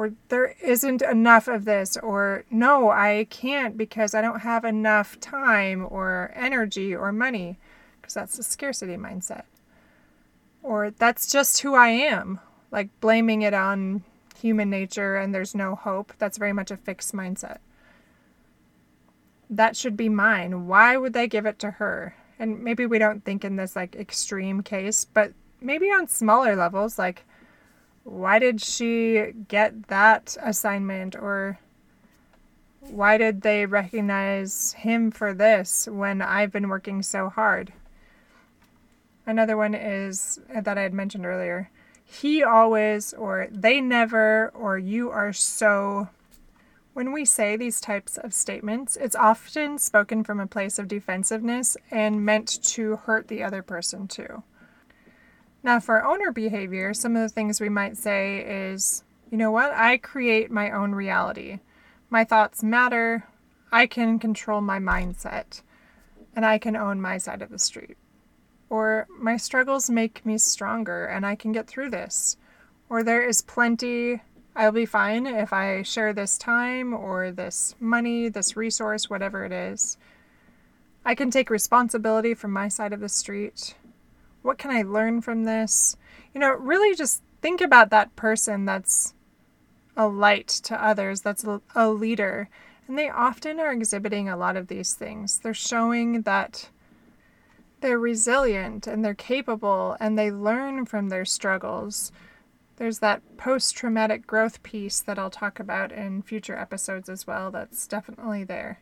or 0.00 0.14
there 0.30 0.54
isn't 0.62 1.02
enough 1.02 1.46
of 1.46 1.66
this, 1.66 1.94
or 1.98 2.46
no, 2.50 2.88
I 2.88 3.26
can't 3.28 3.76
because 3.76 4.14
I 4.14 4.22
don't 4.22 4.40
have 4.40 4.64
enough 4.64 5.20
time, 5.20 5.86
or 5.90 6.32
energy, 6.34 6.96
or 6.96 7.12
money, 7.12 7.58
because 8.00 8.14
that's 8.14 8.38
the 8.38 8.42
scarcity 8.42 8.96
mindset. 8.96 9.42
Or 10.62 10.90
that's 10.90 11.30
just 11.30 11.60
who 11.60 11.74
I 11.74 11.88
am, 11.88 12.40
like 12.70 12.88
blaming 13.02 13.42
it 13.42 13.52
on 13.52 14.02
human 14.40 14.70
nature 14.70 15.18
and 15.18 15.34
there's 15.34 15.54
no 15.54 15.74
hope. 15.74 16.14
That's 16.16 16.38
very 16.38 16.54
much 16.54 16.70
a 16.70 16.78
fixed 16.78 17.12
mindset. 17.12 17.58
That 19.50 19.76
should 19.76 19.98
be 19.98 20.08
mine. 20.08 20.66
Why 20.66 20.96
would 20.96 21.12
they 21.12 21.26
give 21.26 21.44
it 21.44 21.58
to 21.58 21.72
her? 21.72 22.14
And 22.38 22.64
maybe 22.64 22.86
we 22.86 22.98
don't 22.98 23.22
think 23.22 23.44
in 23.44 23.56
this 23.56 23.76
like 23.76 23.96
extreme 23.96 24.62
case, 24.62 25.04
but 25.04 25.34
maybe 25.60 25.88
on 25.88 26.08
smaller 26.08 26.56
levels, 26.56 26.98
like 26.98 27.26
why 28.10 28.38
did 28.38 28.60
she 28.60 29.32
get 29.48 29.88
that 29.88 30.36
assignment 30.42 31.14
or 31.14 31.58
why 32.80 33.16
did 33.16 33.42
they 33.42 33.66
recognize 33.66 34.72
him 34.72 35.10
for 35.10 35.32
this 35.32 35.86
when 35.86 36.20
I've 36.20 36.50
been 36.50 36.68
working 36.68 37.02
so 37.02 37.28
hard? 37.28 37.72
Another 39.26 39.56
one 39.56 39.74
is 39.74 40.40
that 40.52 40.76
I 40.76 40.82
had 40.82 40.92
mentioned 40.92 41.24
earlier 41.24 41.70
he 42.10 42.42
always, 42.42 43.12
or 43.14 43.46
they 43.52 43.80
never, 43.80 44.48
or 44.48 44.76
you 44.78 45.10
are 45.10 45.32
so. 45.32 46.08
When 46.92 47.12
we 47.12 47.24
say 47.24 47.56
these 47.56 47.80
types 47.80 48.18
of 48.18 48.34
statements, 48.34 48.96
it's 48.96 49.14
often 49.14 49.78
spoken 49.78 50.24
from 50.24 50.40
a 50.40 50.46
place 50.46 50.80
of 50.80 50.88
defensiveness 50.88 51.76
and 51.88 52.26
meant 52.26 52.62
to 52.64 52.96
hurt 52.96 53.28
the 53.28 53.44
other 53.44 53.62
person 53.62 54.08
too. 54.08 54.42
Now, 55.62 55.78
for 55.78 56.04
owner 56.04 56.32
behavior, 56.32 56.94
some 56.94 57.16
of 57.16 57.22
the 57.22 57.28
things 57.28 57.60
we 57.60 57.68
might 57.68 57.96
say 57.96 58.40
is, 58.40 59.04
you 59.30 59.36
know 59.36 59.50
what, 59.50 59.72
I 59.72 59.98
create 59.98 60.50
my 60.50 60.70
own 60.70 60.92
reality. 60.92 61.60
My 62.08 62.24
thoughts 62.24 62.62
matter. 62.62 63.24
I 63.70 63.86
can 63.86 64.18
control 64.18 64.60
my 64.60 64.78
mindset. 64.78 65.62
And 66.34 66.46
I 66.46 66.58
can 66.58 66.76
own 66.76 67.00
my 67.00 67.18
side 67.18 67.42
of 67.42 67.50
the 67.50 67.58
street. 67.58 67.96
Or 68.70 69.06
my 69.10 69.36
struggles 69.36 69.90
make 69.90 70.24
me 70.24 70.38
stronger 70.38 71.04
and 71.04 71.26
I 71.26 71.34
can 71.34 71.52
get 71.52 71.66
through 71.66 71.90
this. 71.90 72.36
Or 72.88 73.02
there 73.02 73.22
is 73.22 73.42
plenty, 73.42 74.22
I'll 74.56 74.72
be 74.72 74.86
fine 74.86 75.26
if 75.26 75.52
I 75.52 75.82
share 75.82 76.12
this 76.12 76.38
time 76.38 76.94
or 76.94 77.30
this 77.30 77.74
money, 77.80 78.28
this 78.28 78.56
resource, 78.56 79.10
whatever 79.10 79.44
it 79.44 79.52
is. 79.52 79.96
I 81.04 81.14
can 81.14 81.30
take 81.30 81.50
responsibility 81.50 82.34
from 82.34 82.52
my 82.52 82.68
side 82.68 82.92
of 82.92 83.00
the 83.00 83.08
street. 83.08 83.74
What 84.42 84.58
can 84.58 84.70
I 84.70 84.82
learn 84.82 85.20
from 85.20 85.44
this? 85.44 85.96
You 86.34 86.40
know, 86.40 86.50
really 86.50 86.94
just 86.94 87.22
think 87.42 87.60
about 87.60 87.90
that 87.90 88.14
person 88.16 88.64
that's 88.64 89.14
a 89.96 90.08
light 90.08 90.48
to 90.48 90.82
others, 90.82 91.20
that's 91.20 91.44
a 91.74 91.88
leader. 91.88 92.48
And 92.86 92.98
they 92.98 93.08
often 93.08 93.60
are 93.60 93.72
exhibiting 93.72 94.28
a 94.28 94.36
lot 94.36 94.56
of 94.56 94.68
these 94.68 94.94
things. 94.94 95.38
They're 95.38 95.54
showing 95.54 96.22
that 96.22 96.70
they're 97.80 97.98
resilient 97.98 98.86
and 98.86 99.04
they're 99.04 99.14
capable 99.14 99.96
and 100.00 100.18
they 100.18 100.30
learn 100.30 100.86
from 100.86 101.08
their 101.08 101.24
struggles. 101.24 102.12
There's 102.76 102.98
that 103.00 103.36
post 103.36 103.76
traumatic 103.76 104.26
growth 104.26 104.62
piece 104.62 105.00
that 105.00 105.18
I'll 105.18 105.30
talk 105.30 105.60
about 105.60 105.92
in 105.92 106.22
future 106.22 106.56
episodes 106.56 107.08
as 107.08 107.26
well, 107.26 107.50
that's 107.50 107.86
definitely 107.86 108.44
there. 108.44 108.80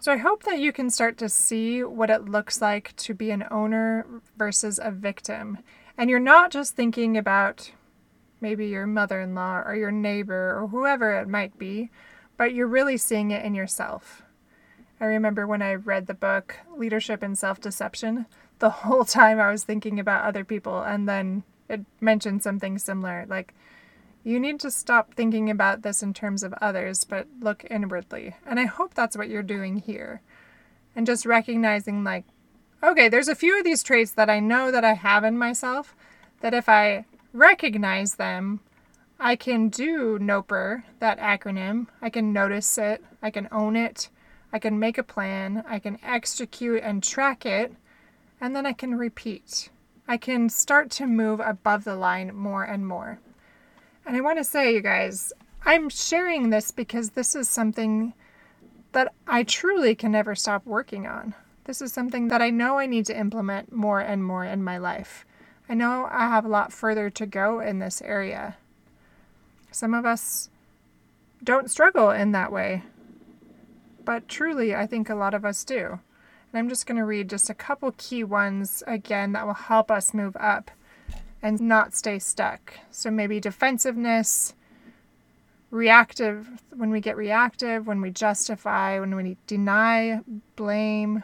So 0.00 0.12
I 0.12 0.16
hope 0.18 0.44
that 0.44 0.60
you 0.60 0.72
can 0.72 0.90
start 0.90 1.18
to 1.18 1.28
see 1.28 1.82
what 1.82 2.08
it 2.08 2.24
looks 2.24 2.62
like 2.62 2.94
to 2.96 3.14
be 3.14 3.30
an 3.32 3.44
owner 3.50 4.06
versus 4.36 4.78
a 4.80 4.92
victim. 4.92 5.58
And 5.96 6.08
you're 6.08 6.20
not 6.20 6.52
just 6.52 6.76
thinking 6.76 7.16
about 7.16 7.72
maybe 8.40 8.68
your 8.68 8.86
mother 8.86 9.20
in 9.20 9.34
law 9.34 9.58
or 9.58 9.74
your 9.74 9.90
neighbor 9.90 10.56
or 10.56 10.68
whoever 10.68 11.18
it 11.18 11.28
might 11.28 11.58
be, 11.58 11.90
but 12.36 12.54
you're 12.54 12.68
really 12.68 12.96
seeing 12.96 13.32
it 13.32 13.44
in 13.44 13.56
yourself. 13.56 14.22
I 15.00 15.06
remember 15.06 15.48
when 15.48 15.62
I 15.62 15.74
read 15.74 16.06
the 16.06 16.14
book 16.14 16.56
Leadership 16.76 17.20
and 17.20 17.36
Self 17.36 17.60
Deception, 17.60 18.26
the 18.60 18.70
whole 18.86 19.04
time 19.04 19.40
I 19.40 19.50
was 19.50 19.64
thinking 19.64 19.98
about 19.98 20.24
other 20.24 20.44
people, 20.44 20.80
and 20.80 21.08
then 21.08 21.42
it 21.68 21.80
mentioned 22.00 22.44
something 22.44 22.78
similar 22.78 23.26
like, 23.28 23.52
you 24.28 24.38
need 24.38 24.60
to 24.60 24.70
stop 24.70 25.14
thinking 25.14 25.48
about 25.48 25.80
this 25.80 26.02
in 26.02 26.12
terms 26.12 26.42
of 26.42 26.52
others, 26.60 27.04
but 27.04 27.26
look 27.40 27.64
inwardly. 27.70 28.36
And 28.44 28.60
I 28.60 28.66
hope 28.66 28.92
that's 28.92 29.16
what 29.16 29.30
you're 29.30 29.42
doing 29.42 29.78
here. 29.78 30.20
And 30.94 31.06
just 31.06 31.24
recognizing, 31.24 32.04
like, 32.04 32.24
okay, 32.82 33.08
there's 33.08 33.28
a 33.28 33.34
few 33.34 33.58
of 33.58 33.64
these 33.64 33.82
traits 33.82 34.12
that 34.12 34.28
I 34.28 34.38
know 34.38 34.70
that 34.70 34.84
I 34.84 34.92
have 34.92 35.24
in 35.24 35.38
myself 35.38 35.96
that 36.40 36.52
if 36.52 36.68
I 36.68 37.06
recognize 37.32 38.16
them, 38.16 38.60
I 39.18 39.34
can 39.34 39.70
do 39.70 40.18
NOPER, 40.18 40.84
that 41.00 41.18
acronym. 41.18 41.86
I 42.02 42.10
can 42.10 42.32
notice 42.32 42.76
it, 42.76 43.02
I 43.22 43.30
can 43.30 43.48
own 43.50 43.76
it, 43.76 44.10
I 44.52 44.58
can 44.58 44.78
make 44.78 44.98
a 44.98 45.02
plan, 45.02 45.64
I 45.66 45.78
can 45.78 45.98
execute 46.02 46.82
and 46.82 47.02
track 47.02 47.46
it, 47.46 47.72
and 48.40 48.54
then 48.54 48.66
I 48.66 48.74
can 48.74 48.94
repeat. 48.94 49.70
I 50.06 50.18
can 50.18 50.50
start 50.50 50.90
to 50.92 51.06
move 51.06 51.40
above 51.40 51.84
the 51.84 51.96
line 51.96 52.34
more 52.34 52.64
and 52.64 52.86
more. 52.86 53.20
And 54.08 54.16
I 54.16 54.20
want 54.20 54.38
to 54.38 54.44
say, 54.44 54.74
you 54.74 54.80
guys, 54.80 55.32
I'm 55.64 55.88
sharing 55.88 56.50
this 56.50 56.72
because 56.72 57.10
this 57.10 57.36
is 57.36 57.48
something 57.48 58.14
that 58.90 59.12
I 59.28 59.44
truly 59.44 59.94
can 59.94 60.10
never 60.10 60.34
stop 60.34 60.66
working 60.66 61.06
on. 61.06 61.34
This 61.64 61.80
is 61.80 61.92
something 61.92 62.26
that 62.26 62.42
I 62.42 62.50
know 62.50 62.78
I 62.78 62.86
need 62.86 63.06
to 63.06 63.18
implement 63.18 63.70
more 63.70 64.00
and 64.00 64.24
more 64.24 64.44
in 64.44 64.64
my 64.64 64.78
life. 64.78 65.24
I 65.68 65.74
know 65.74 66.08
I 66.10 66.26
have 66.26 66.44
a 66.44 66.48
lot 66.48 66.72
further 66.72 67.10
to 67.10 67.26
go 67.26 67.60
in 67.60 67.78
this 67.78 68.02
area. 68.02 68.56
Some 69.70 69.94
of 69.94 70.04
us 70.04 70.48
don't 71.44 71.70
struggle 71.70 72.10
in 72.10 72.32
that 72.32 72.50
way 72.50 72.82
but 74.08 74.26
truly, 74.26 74.74
I 74.74 74.86
think 74.86 75.10
a 75.10 75.14
lot 75.14 75.34
of 75.34 75.44
us 75.44 75.64
do. 75.64 76.00
And 76.50 76.58
I'm 76.58 76.70
just 76.70 76.86
going 76.86 76.96
to 76.96 77.04
read 77.04 77.28
just 77.28 77.50
a 77.50 77.54
couple 77.54 77.92
key 77.98 78.24
ones 78.24 78.82
again 78.86 79.32
that 79.32 79.46
will 79.46 79.52
help 79.52 79.90
us 79.90 80.14
move 80.14 80.34
up 80.40 80.70
and 81.42 81.60
not 81.60 81.94
stay 81.94 82.18
stuck. 82.18 82.74
So 82.90 83.10
maybe 83.10 83.40
defensiveness, 83.40 84.54
reactive, 85.70 86.48
when 86.74 86.90
we 86.90 87.00
get 87.00 87.16
reactive, 87.16 87.86
when 87.86 88.00
we 88.00 88.10
justify, 88.10 88.98
when 88.98 89.14
we 89.14 89.36
deny, 89.46 90.20
blame, 90.56 91.22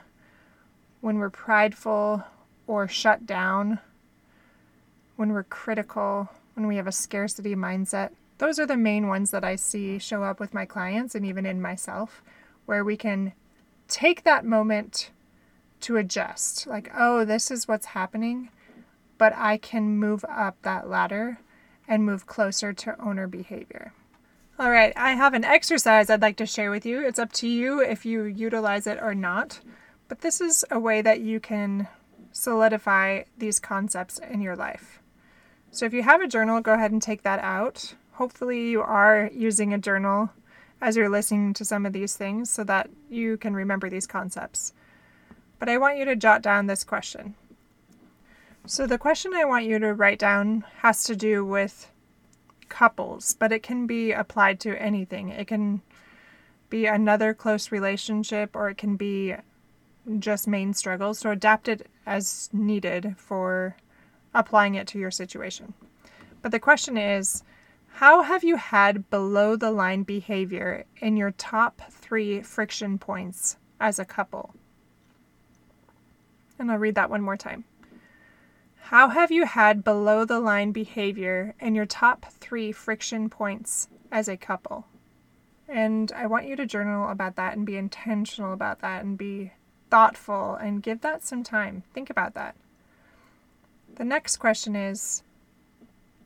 when 1.00 1.18
we're 1.18 1.30
prideful 1.30 2.22
or 2.66 2.88
shut 2.88 3.26
down, 3.26 3.78
when 5.16 5.32
we're 5.32 5.44
critical, 5.44 6.28
when 6.54 6.66
we 6.66 6.76
have 6.76 6.86
a 6.86 6.92
scarcity 6.92 7.54
mindset. 7.54 8.10
Those 8.38 8.58
are 8.58 8.66
the 8.66 8.76
main 8.76 9.08
ones 9.08 9.30
that 9.30 9.44
I 9.44 9.56
see 9.56 9.98
show 9.98 10.24
up 10.24 10.40
with 10.40 10.54
my 10.54 10.64
clients 10.64 11.14
and 11.14 11.24
even 11.24 11.46
in 11.46 11.62
myself 11.62 12.22
where 12.66 12.84
we 12.84 12.96
can 12.96 13.32
take 13.88 14.24
that 14.24 14.44
moment 14.44 15.10
to 15.80 15.96
adjust. 15.96 16.66
Like, 16.66 16.90
oh, 16.96 17.24
this 17.24 17.50
is 17.50 17.68
what's 17.68 17.86
happening, 17.86 18.48
but 19.18 19.34
I 19.36 19.56
can 19.56 19.96
move 19.96 20.24
up 20.28 20.56
that 20.62 20.88
ladder 20.88 21.38
and 21.86 22.04
move 22.04 22.26
closer 22.26 22.72
to 22.72 23.00
owner 23.00 23.26
behavior. 23.26 23.92
All 24.58 24.70
right, 24.70 24.92
I 24.96 25.14
have 25.14 25.34
an 25.34 25.44
exercise 25.44 26.08
I'd 26.08 26.22
like 26.22 26.36
to 26.36 26.46
share 26.46 26.70
with 26.70 26.86
you. 26.86 27.04
It's 27.04 27.18
up 27.18 27.32
to 27.34 27.48
you 27.48 27.80
if 27.80 28.06
you 28.06 28.24
utilize 28.24 28.86
it 28.86 28.98
or 29.02 29.14
not, 29.14 29.60
but 30.06 30.20
this 30.20 30.40
is 30.40 30.64
a 30.70 30.78
way 30.78 31.02
that 31.02 31.20
you 31.20 31.40
can 31.40 31.88
solidify 32.30 33.24
these 33.36 33.58
concepts 33.58 34.18
in 34.18 34.40
your 34.40 34.56
life. 34.56 35.00
So 35.70 35.86
if 35.86 35.92
you 35.92 36.04
have 36.04 36.20
a 36.20 36.28
journal, 36.28 36.60
go 36.60 36.74
ahead 36.74 36.92
and 36.92 37.02
take 37.02 37.22
that 37.22 37.40
out. 37.40 37.94
Hopefully, 38.12 38.70
you 38.70 38.80
are 38.80 39.28
using 39.32 39.74
a 39.74 39.78
journal 39.78 40.30
as 40.80 40.96
you're 40.96 41.08
listening 41.08 41.52
to 41.54 41.64
some 41.64 41.84
of 41.84 41.92
these 41.92 42.14
things 42.14 42.48
so 42.48 42.62
that 42.62 42.90
you 43.10 43.36
can 43.36 43.54
remember 43.54 43.90
these 43.90 44.06
concepts. 44.06 44.72
But 45.58 45.68
I 45.68 45.78
want 45.78 45.98
you 45.98 46.04
to 46.04 46.14
jot 46.14 46.42
down 46.42 46.66
this 46.66 46.84
question. 46.84 47.34
So, 48.66 48.86
the 48.86 48.96
question 48.96 49.34
I 49.34 49.44
want 49.44 49.66
you 49.66 49.78
to 49.78 49.92
write 49.92 50.18
down 50.18 50.64
has 50.78 51.04
to 51.04 51.14
do 51.14 51.44
with 51.44 51.90
couples, 52.70 53.36
but 53.38 53.52
it 53.52 53.62
can 53.62 53.86
be 53.86 54.10
applied 54.10 54.58
to 54.60 54.80
anything. 54.80 55.28
It 55.28 55.46
can 55.46 55.82
be 56.70 56.86
another 56.86 57.34
close 57.34 57.70
relationship 57.70 58.56
or 58.56 58.70
it 58.70 58.78
can 58.78 58.96
be 58.96 59.34
just 60.18 60.48
main 60.48 60.72
struggles. 60.72 61.18
So 61.18 61.30
adapt 61.30 61.68
it 61.68 61.90
as 62.06 62.48
needed 62.54 63.16
for 63.18 63.76
applying 64.32 64.76
it 64.76 64.86
to 64.88 64.98
your 64.98 65.10
situation. 65.10 65.74
But 66.40 66.50
the 66.50 66.58
question 66.58 66.96
is 66.96 67.42
how 67.88 68.22
have 68.22 68.42
you 68.42 68.56
had 68.56 69.10
below 69.10 69.56
the 69.56 69.70
line 69.70 70.04
behavior 70.04 70.84
in 70.96 71.18
your 71.18 71.32
top 71.32 71.82
three 71.90 72.40
friction 72.40 72.98
points 72.98 73.58
as 73.78 73.98
a 73.98 74.04
couple? 74.06 74.54
And 76.58 76.72
I'll 76.72 76.78
read 76.78 76.94
that 76.94 77.10
one 77.10 77.22
more 77.22 77.36
time. 77.36 77.64
How 78.94 79.08
have 79.08 79.32
you 79.32 79.44
had 79.44 79.82
below 79.82 80.24
the 80.24 80.38
line 80.38 80.70
behavior 80.70 81.56
in 81.58 81.74
your 81.74 81.84
top 81.84 82.26
three 82.26 82.70
friction 82.70 83.28
points 83.28 83.88
as 84.12 84.28
a 84.28 84.36
couple? 84.36 84.86
And 85.66 86.12
I 86.12 86.28
want 86.28 86.46
you 86.46 86.54
to 86.54 86.64
journal 86.64 87.08
about 87.08 87.34
that 87.34 87.56
and 87.56 87.66
be 87.66 87.76
intentional 87.76 88.52
about 88.52 88.82
that 88.82 89.02
and 89.02 89.18
be 89.18 89.50
thoughtful 89.90 90.54
and 90.54 90.80
give 90.80 91.00
that 91.00 91.24
some 91.24 91.42
time. 91.42 91.82
Think 91.92 92.08
about 92.08 92.34
that. 92.34 92.54
The 93.96 94.04
next 94.04 94.36
question 94.36 94.76
is 94.76 95.24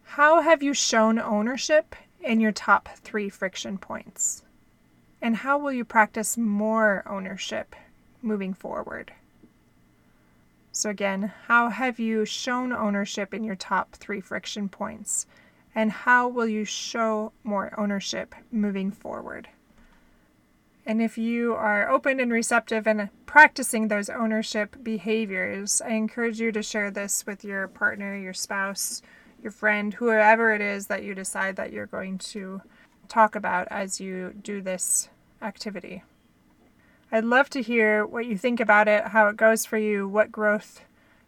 How 0.03 0.43
have 0.43 0.63
you 0.63 0.75
shown 0.75 1.19
ownership 1.19 1.97
in 2.21 2.39
your 2.39 2.53
top 2.53 2.91
three 2.97 3.31
friction 3.31 3.79
points? 3.79 4.43
And 5.23 5.37
how 5.37 5.57
will 5.57 5.73
you 5.73 5.87
practice 5.87 6.37
more 6.37 7.03
ownership 7.07 7.75
moving 8.21 8.53
forward? 8.53 9.15
So, 10.73 10.91
again, 10.91 11.33
how 11.47 11.71
have 11.71 11.99
you 11.99 12.25
shown 12.25 12.73
ownership 12.73 13.35
in 13.35 13.45
your 13.45 13.57
top 13.57 13.97
three 13.97 14.21
friction 14.21 14.69
points? 14.69 15.27
And 15.75 15.91
how 15.91 16.29
will 16.29 16.47
you 16.47 16.65
show 16.65 17.33
more 17.45 17.73
ownership 17.79 18.35
moving 18.51 18.91
forward? 18.91 19.49
And 20.89 21.03
if 21.03 21.19
you 21.19 21.55
are 21.55 21.91
open 21.91 22.19
and 22.19 22.33
receptive 22.33 22.87
and 22.87 23.11
practicing 23.27 23.89
those 23.89 24.09
ownership 24.09 24.77
behaviors, 24.83 25.83
I 25.83 25.91
encourage 25.91 26.41
you 26.41 26.51
to 26.53 26.63
share 26.63 26.91
this 26.91 27.27
with 27.27 27.45
your 27.45 27.69
partner, 27.69 28.17
your 28.17 28.33
spouse, 28.33 29.03
your 29.43 29.53
friend, 29.53 29.93
whoever 29.93 30.53
it 30.55 30.63
is 30.63 30.87
that 30.87 31.03
you 31.03 31.15
decide 31.15 31.57
that 31.57 31.73
you're 31.73 31.87
going 31.87 32.17
to 32.19 32.63
talk 33.07 33.35
about 33.35 33.69
as 33.71 34.01
you 34.01 34.35
do 34.43 34.63
this 34.63 35.11
activity. 35.43 36.03
I'd 37.11 37.25
love 37.25 37.49
to 37.51 37.63
hear 37.63 38.05
what 38.05 38.27
you 38.27 38.37
think 38.37 38.61
about 38.61 38.87
it, 38.87 39.09
how 39.09 39.29
it 39.29 39.37
goes 39.37 39.65
for 39.65 39.79
you, 39.79 40.07
what 40.07 40.31
growth 40.31 40.83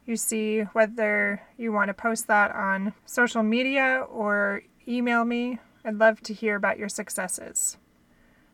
you 0.05 0.17
see, 0.17 0.61
whether 0.73 1.41
you 1.57 1.73
want 1.73 1.89
to 1.89 1.95
post 1.95 2.27
that 2.27 2.55
on 2.55 2.93
social 3.07 3.43
media 3.43 4.05
or 4.11 4.63
email 4.87 5.25
me. 5.25 5.59
I'd 5.83 5.95
love 5.95 6.21
to 6.23 6.35
hear 6.35 6.57
about 6.57 6.79
your 6.79 6.91
successes. 6.91 7.79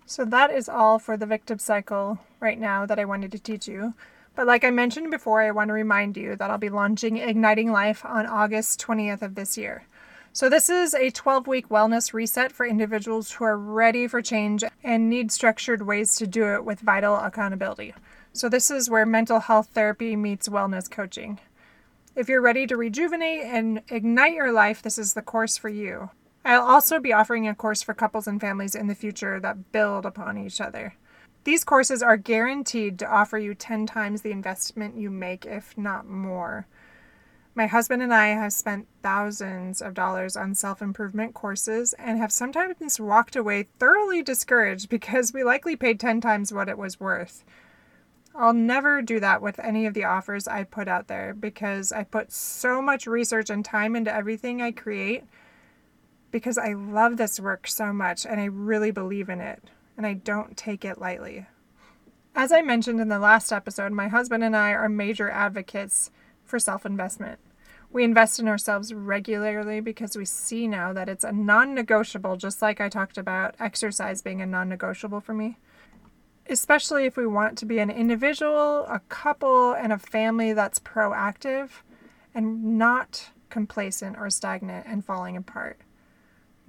So, 0.08 0.24
that 0.24 0.52
is 0.52 0.68
all 0.68 1.00
for 1.00 1.16
the 1.16 1.26
victim 1.26 1.58
cycle 1.58 2.20
right 2.38 2.60
now 2.60 2.86
that 2.86 3.00
I 3.00 3.04
wanted 3.04 3.32
to 3.32 3.40
teach 3.40 3.66
you. 3.66 3.94
But, 4.36 4.46
like 4.46 4.62
I 4.62 4.70
mentioned 4.70 5.10
before, 5.10 5.42
I 5.42 5.50
want 5.50 5.68
to 5.68 5.74
remind 5.74 6.16
you 6.16 6.36
that 6.36 6.48
I'll 6.48 6.58
be 6.58 6.68
launching 6.68 7.16
Igniting 7.16 7.72
Life 7.72 8.04
on 8.04 8.24
August 8.24 8.80
20th 8.80 9.22
of 9.22 9.34
this 9.34 9.58
year. 9.58 9.84
So, 10.37 10.51
this 10.51 10.68
is 10.68 10.92
a 10.92 11.09
12 11.09 11.46
week 11.46 11.70
wellness 11.70 12.12
reset 12.12 12.53
for 12.53 12.66
individuals 12.66 13.33
who 13.33 13.44
are 13.44 13.57
ready 13.57 14.07
for 14.07 14.20
change 14.20 14.62
and 14.85 15.09
need 15.09 15.33
structured 15.33 15.87
ways 15.87 16.14
to 16.16 16.27
do 16.27 16.53
it 16.53 16.62
with 16.62 16.81
vital 16.81 17.14
accountability. 17.16 17.94
So, 18.35 18.51
this 18.51 18.70
is 18.70 18.90
where 18.90 19.07
mental 19.07 19.40
health 19.40 19.70
therapy 19.72 20.14
meets 20.14 20.46
wellness 20.46 20.90
coaching. 20.90 21.40
If 22.14 22.29
you're 22.29 22.42
ready 22.42 22.66
to 22.66 22.77
rejuvenate 22.77 23.44
and 23.46 23.81
ignite 23.88 24.35
your 24.35 24.53
life, 24.53 24.83
this 24.83 24.99
is 24.99 25.14
the 25.14 25.22
course 25.22 25.57
for 25.57 25.70
you. 25.70 26.11
I'll 26.44 26.66
also 26.66 27.01
be 27.01 27.14
offering 27.14 27.49
a 27.49 27.55
course 27.55 27.83
for 27.83 27.94
couples 27.94 28.27
and 28.27 28.38
families 28.38 28.75
in 28.75 28.88
the 28.88 28.94
future 28.94 29.40
that 29.40 29.72
build 29.72 30.05
upon 30.05 30.37
each 30.37 30.61
other. 30.61 30.96
These 31.44 31.64
courses 31.64 32.03
are 32.03 32.18
guaranteed 32.18 32.99
to 32.99 33.11
offer 33.11 33.38
you 33.38 33.55
10 33.55 33.87
times 33.87 34.20
the 34.20 34.33
investment 34.33 34.99
you 34.99 35.09
make, 35.09 35.46
if 35.46 35.79
not 35.79 36.07
more. 36.07 36.66
My 37.57 37.66
husband 37.66 38.03
and 38.03 38.12
I 38.12 38.27
have 38.29 38.53
spent 38.53 38.87
thousands 39.03 39.81
of 39.81 39.95
dollars 39.95 40.37
on 40.37 40.55
self 40.55 40.83
improvement 40.83 41.33
courses 41.33 41.95
and 41.95 42.19
have 42.19 42.31
sometimes 42.31 43.01
walked 43.01 43.35
away 43.35 43.69
thoroughly 43.79 44.23
discouraged 44.23 44.90
because 44.90 45.33
we 45.33 45.42
likely 45.42 45.75
paid 45.75 45.99
10 45.99 46.21
times 46.21 46.53
what 46.53 46.69
it 46.69 46.77
was 46.77 47.01
worth. 47.01 47.47
I'll 48.35 48.53
never 48.53 49.01
do 49.01 49.19
that 49.21 49.40
with 49.40 49.59
any 49.59 49.87
of 49.87 49.95
the 49.95 50.05
offers 50.05 50.47
I 50.47 50.64
put 50.64 50.87
out 50.87 51.09
there 51.09 51.33
because 51.33 51.92
I 51.92 52.05
put 52.05 52.31
so 52.31 52.83
much 52.83 53.07
research 53.07 53.49
and 53.49 53.64
time 53.64 53.97
into 53.97 54.14
everything 54.14 54.61
I 54.61 54.71
create 54.71 55.25
because 56.31 56.59
I 56.59 56.75
love 56.75 57.16
this 57.16 57.40
work 57.40 57.66
so 57.69 57.90
much 57.90 58.27
and 58.27 58.38
I 58.38 58.45
really 58.45 58.90
believe 58.90 59.31
in 59.31 59.40
it 59.40 59.64
and 59.97 60.07
I 60.07 60.12
don't 60.12 60.59
take 60.59 60.85
it 60.85 61.01
lightly. 61.01 61.47
As 62.35 62.53
I 62.53 62.61
mentioned 62.61 63.01
in 63.01 63.09
the 63.09 63.19
last 63.19 63.51
episode, 63.51 63.92
my 63.92 64.09
husband 64.09 64.45
and 64.45 64.55
I 64.55 64.73
are 64.73 64.90
major 64.90 65.31
advocates 65.31 66.11
for 66.45 66.59
self 66.59 66.85
investment. 66.85 67.38
We 67.96 68.04
invest 68.04 68.38
in 68.38 68.46
ourselves 68.46 68.92
regularly 68.92 69.80
because 69.80 70.18
we 70.18 70.26
see 70.26 70.68
now 70.68 70.92
that 70.92 71.09
it's 71.09 71.24
a 71.24 71.32
non 71.32 71.74
negotiable, 71.74 72.37
just 72.37 72.61
like 72.61 72.78
I 72.78 72.90
talked 72.90 73.16
about 73.16 73.54
exercise 73.59 74.20
being 74.20 74.42
a 74.42 74.46
non 74.46 74.68
negotiable 74.68 75.22
for 75.22 75.32
me. 75.32 75.56
Especially 76.46 77.06
if 77.06 77.16
we 77.16 77.26
want 77.26 77.56
to 77.56 77.64
be 77.64 77.78
an 77.78 77.88
individual, 77.88 78.85
a 78.85 79.00
couple, 79.09 79.72
and 79.72 79.94
a 79.94 79.98
family 79.98 80.52
that's 80.52 80.78
proactive 80.78 81.70
and 82.35 82.76
not 82.76 83.30
complacent 83.48 84.18
or 84.18 84.28
stagnant 84.28 84.85
and 84.87 85.02
falling 85.02 85.35
apart. 85.35 85.80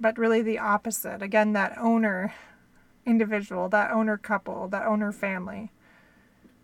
But 0.00 0.16
really 0.16 0.40
the 0.40 0.58
opposite. 0.58 1.20
Again, 1.20 1.52
that 1.52 1.76
owner 1.76 2.32
individual, 3.04 3.68
that 3.68 3.90
owner 3.90 4.16
couple, 4.16 4.66
that 4.68 4.86
owner 4.86 5.12
family. 5.12 5.72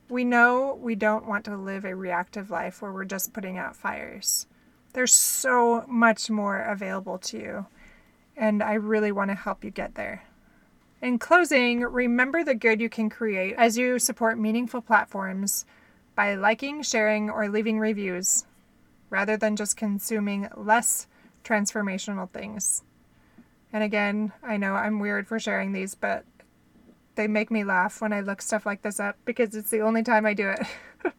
We 0.08 0.24
know 0.24 0.78
we 0.80 0.94
don't 0.94 1.28
want 1.28 1.44
to 1.44 1.54
live 1.54 1.84
a 1.84 1.94
reactive 1.94 2.48
life 2.48 2.80
where 2.80 2.94
we're 2.94 3.04
just 3.04 3.34
putting 3.34 3.58
out 3.58 3.76
fires. 3.76 4.46
There's 4.94 5.12
so 5.12 5.84
much 5.88 6.30
more 6.30 6.60
available 6.62 7.18
to 7.18 7.36
you, 7.36 7.66
and 8.36 8.62
I 8.62 8.74
really 8.74 9.10
want 9.12 9.30
to 9.30 9.34
help 9.34 9.64
you 9.64 9.70
get 9.70 9.96
there. 9.96 10.22
In 11.02 11.18
closing, 11.18 11.80
remember 11.80 12.44
the 12.44 12.54
good 12.54 12.80
you 12.80 12.88
can 12.88 13.10
create 13.10 13.54
as 13.58 13.76
you 13.76 13.98
support 13.98 14.38
meaningful 14.38 14.80
platforms 14.80 15.66
by 16.14 16.36
liking, 16.36 16.82
sharing, 16.82 17.28
or 17.28 17.48
leaving 17.48 17.80
reviews 17.80 18.46
rather 19.10 19.36
than 19.36 19.56
just 19.56 19.76
consuming 19.76 20.48
less 20.56 21.08
transformational 21.42 22.30
things. 22.30 22.84
And 23.72 23.82
again, 23.82 24.32
I 24.44 24.56
know 24.56 24.74
I'm 24.74 25.00
weird 25.00 25.26
for 25.26 25.40
sharing 25.40 25.72
these, 25.72 25.96
but 25.96 26.24
they 27.16 27.26
make 27.26 27.50
me 27.50 27.64
laugh 27.64 28.00
when 28.00 28.12
I 28.12 28.20
look 28.20 28.40
stuff 28.40 28.64
like 28.64 28.82
this 28.82 29.00
up 29.00 29.16
because 29.24 29.56
it's 29.56 29.70
the 29.70 29.80
only 29.80 30.04
time 30.04 30.24
I 30.24 30.34
do 30.34 30.50
it. 30.50 30.66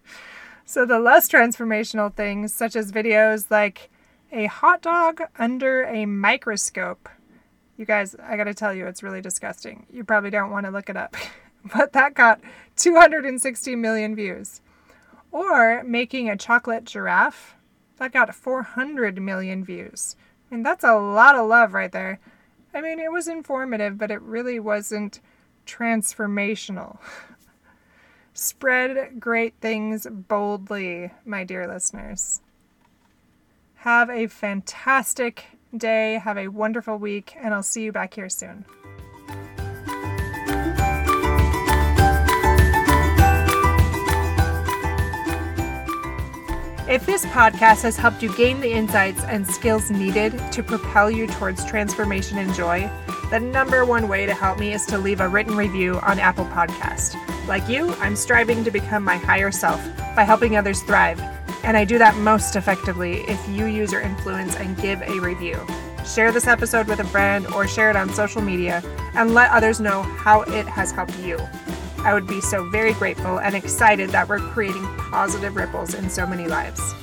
so 0.65 0.85
the 0.85 0.99
less 0.99 1.29
transformational 1.29 2.13
things, 2.13 2.53
such 2.53 2.75
as 2.75 2.91
videos 2.91 3.51
like 3.51 3.89
a 4.31 4.47
hot 4.47 4.81
dog 4.81 5.21
under 5.37 5.83
a 5.83 6.05
microscope. 6.05 7.07
You 7.77 7.85
guys, 7.85 8.15
I 8.15 8.35
gotta 8.35 8.53
tell 8.53 8.73
you, 8.73 8.87
it's 8.87 9.03
really 9.03 9.21
disgusting. 9.21 9.85
You 9.91 10.03
probably 10.03 10.31
don't 10.31 10.51
want 10.51 10.65
to 10.65 10.71
look 10.71 10.89
it 10.89 10.97
up. 10.97 11.15
but 11.75 11.93
that 11.93 12.15
got 12.15 12.41
260 12.77 13.75
million 13.75 14.15
views. 14.15 14.61
Or 15.31 15.83
making 15.83 16.29
a 16.29 16.37
chocolate 16.37 16.85
giraffe. 16.85 17.55
That 17.97 18.11
got 18.11 18.33
400 18.33 19.21
million 19.21 19.63
views. 19.63 20.15
I 20.49 20.55
mean, 20.55 20.63
that's 20.63 20.83
a 20.83 20.95
lot 20.95 21.35
of 21.35 21.47
love 21.47 21.73
right 21.73 21.91
there. 21.91 22.19
I 22.73 22.81
mean, 22.81 22.99
it 22.99 23.11
was 23.11 23.27
informative, 23.27 23.97
but 23.97 24.11
it 24.11 24.21
really 24.21 24.59
wasn't 24.59 25.21
transformational. 25.65 26.97
Spread 28.37 29.17
great 29.17 29.53
things 29.61 30.05
boldly, 30.11 31.09
my 31.23 31.45
dear 31.45 31.65
listeners. 31.69 32.41
Have 33.75 34.09
a 34.09 34.27
fantastic 34.27 35.45
day, 35.75 36.15
have 36.15 36.37
a 36.37 36.49
wonderful 36.49 36.97
week, 36.97 37.33
and 37.39 37.53
I'll 37.53 37.63
see 37.63 37.83
you 37.83 37.93
back 37.93 38.15
here 38.15 38.27
soon. 38.27 38.65
If 46.95 47.05
this 47.05 47.25
podcast 47.25 47.81
has 47.81 47.97
helped 47.97 48.23
you 48.23 48.33
gain 48.37 48.61
the 48.61 48.71
insights 48.71 49.21
and 49.25 49.45
skills 49.45 49.91
needed 49.91 50.31
to 50.53 50.63
propel 50.63 51.11
you 51.11 51.27
towards 51.27 51.65
transformation 51.65 52.37
and 52.37 52.53
joy, 52.53 52.89
the 53.29 53.37
number 53.37 53.83
one 53.83 54.07
way 54.07 54.25
to 54.25 54.33
help 54.33 54.59
me 54.59 54.71
is 54.71 54.85
to 54.85 54.97
leave 54.97 55.19
a 55.19 55.27
written 55.27 55.57
review 55.57 55.99
on 56.03 56.19
Apple 56.19 56.45
Podcast. 56.45 57.17
Like 57.49 57.67
you, 57.67 57.93
I'm 57.95 58.15
striving 58.15 58.63
to 58.63 58.71
become 58.71 59.03
my 59.03 59.17
higher 59.17 59.51
self 59.51 59.85
by 60.15 60.23
helping 60.23 60.55
others 60.55 60.83
thrive, 60.83 61.19
and 61.65 61.75
I 61.75 61.83
do 61.83 61.97
that 61.97 62.15
most 62.15 62.55
effectively 62.55 63.25
if 63.27 63.45
you 63.49 63.65
use 63.65 63.91
your 63.91 63.99
influence 63.99 64.55
and 64.55 64.77
give 64.77 65.01
a 65.01 65.19
review. 65.19 65.59
Share 66.05 66.31
this 66.31 66.47
episode 66.47 66.87
with 66.87 67.01
a 67.01 67.07
friend 67.07 67.45
or 67.47 67.67
share 67.67 67.89
it 67.89 67.97
on 67.97 68.09
social 68.13 68.41
media 68.41 68.81
and 69.15 69.33
let 69.33 69.51
others 69.51 69.81
know 69.81 70.01
how 70.03 70.43
it 70.43 70.65
has 70.65 70.91
helped 70.91 71.19
you. 71.19 71.37
I 72.05 72.13
would 72.13 72.27
be 72.27 72.39
so 72.39 72.69
very 72.69 72.93
grateful 72.93 73.39
and 73.39 73.55
excited 73.55 74.11
that 74.11 74.29
we're 74.29 74.39
creating 74.39 74.85
positive 75.09 75.55
ripples 75.55 75.95
in 75.95 76.07
so 76.09 76.27
many 76.27 76.47
lives. 76.47 76.93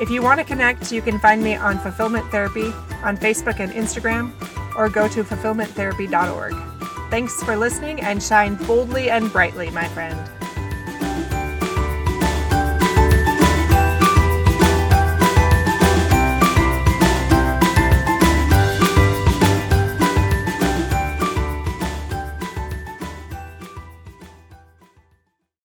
If 0.00 0.10
you 0.10 0.20
want 0.20 0.40
to 0.40 0.44
connect, 0.44 0.90
you 0.90 1.00
can 1.00 1.20
find 1.20 1.42
me 1.42 1.54
on 1.54 1.78
Fulfillment 1.78 2.28
Therapy 2.32 2.72
on 3.04 3.16
Facebook 3.16 3.60
and 3.60 3.72
Instagram, 3.72 4.32
or 4.76 4.88
go 4.88 5.06
to 5.08 5.22
fulfillmenttherapy.org. 5.22 6.54
Thanks 7.10 7.42
for 7.42 7.56
listening 7.56 8.00
and 8.00 8.20
shine 8.22 8.56
boldly 8.66 9.10
and 9.10 9.32
brightly, 9.32 9.70
my 9.70 9.86
friend. 9.88 10.28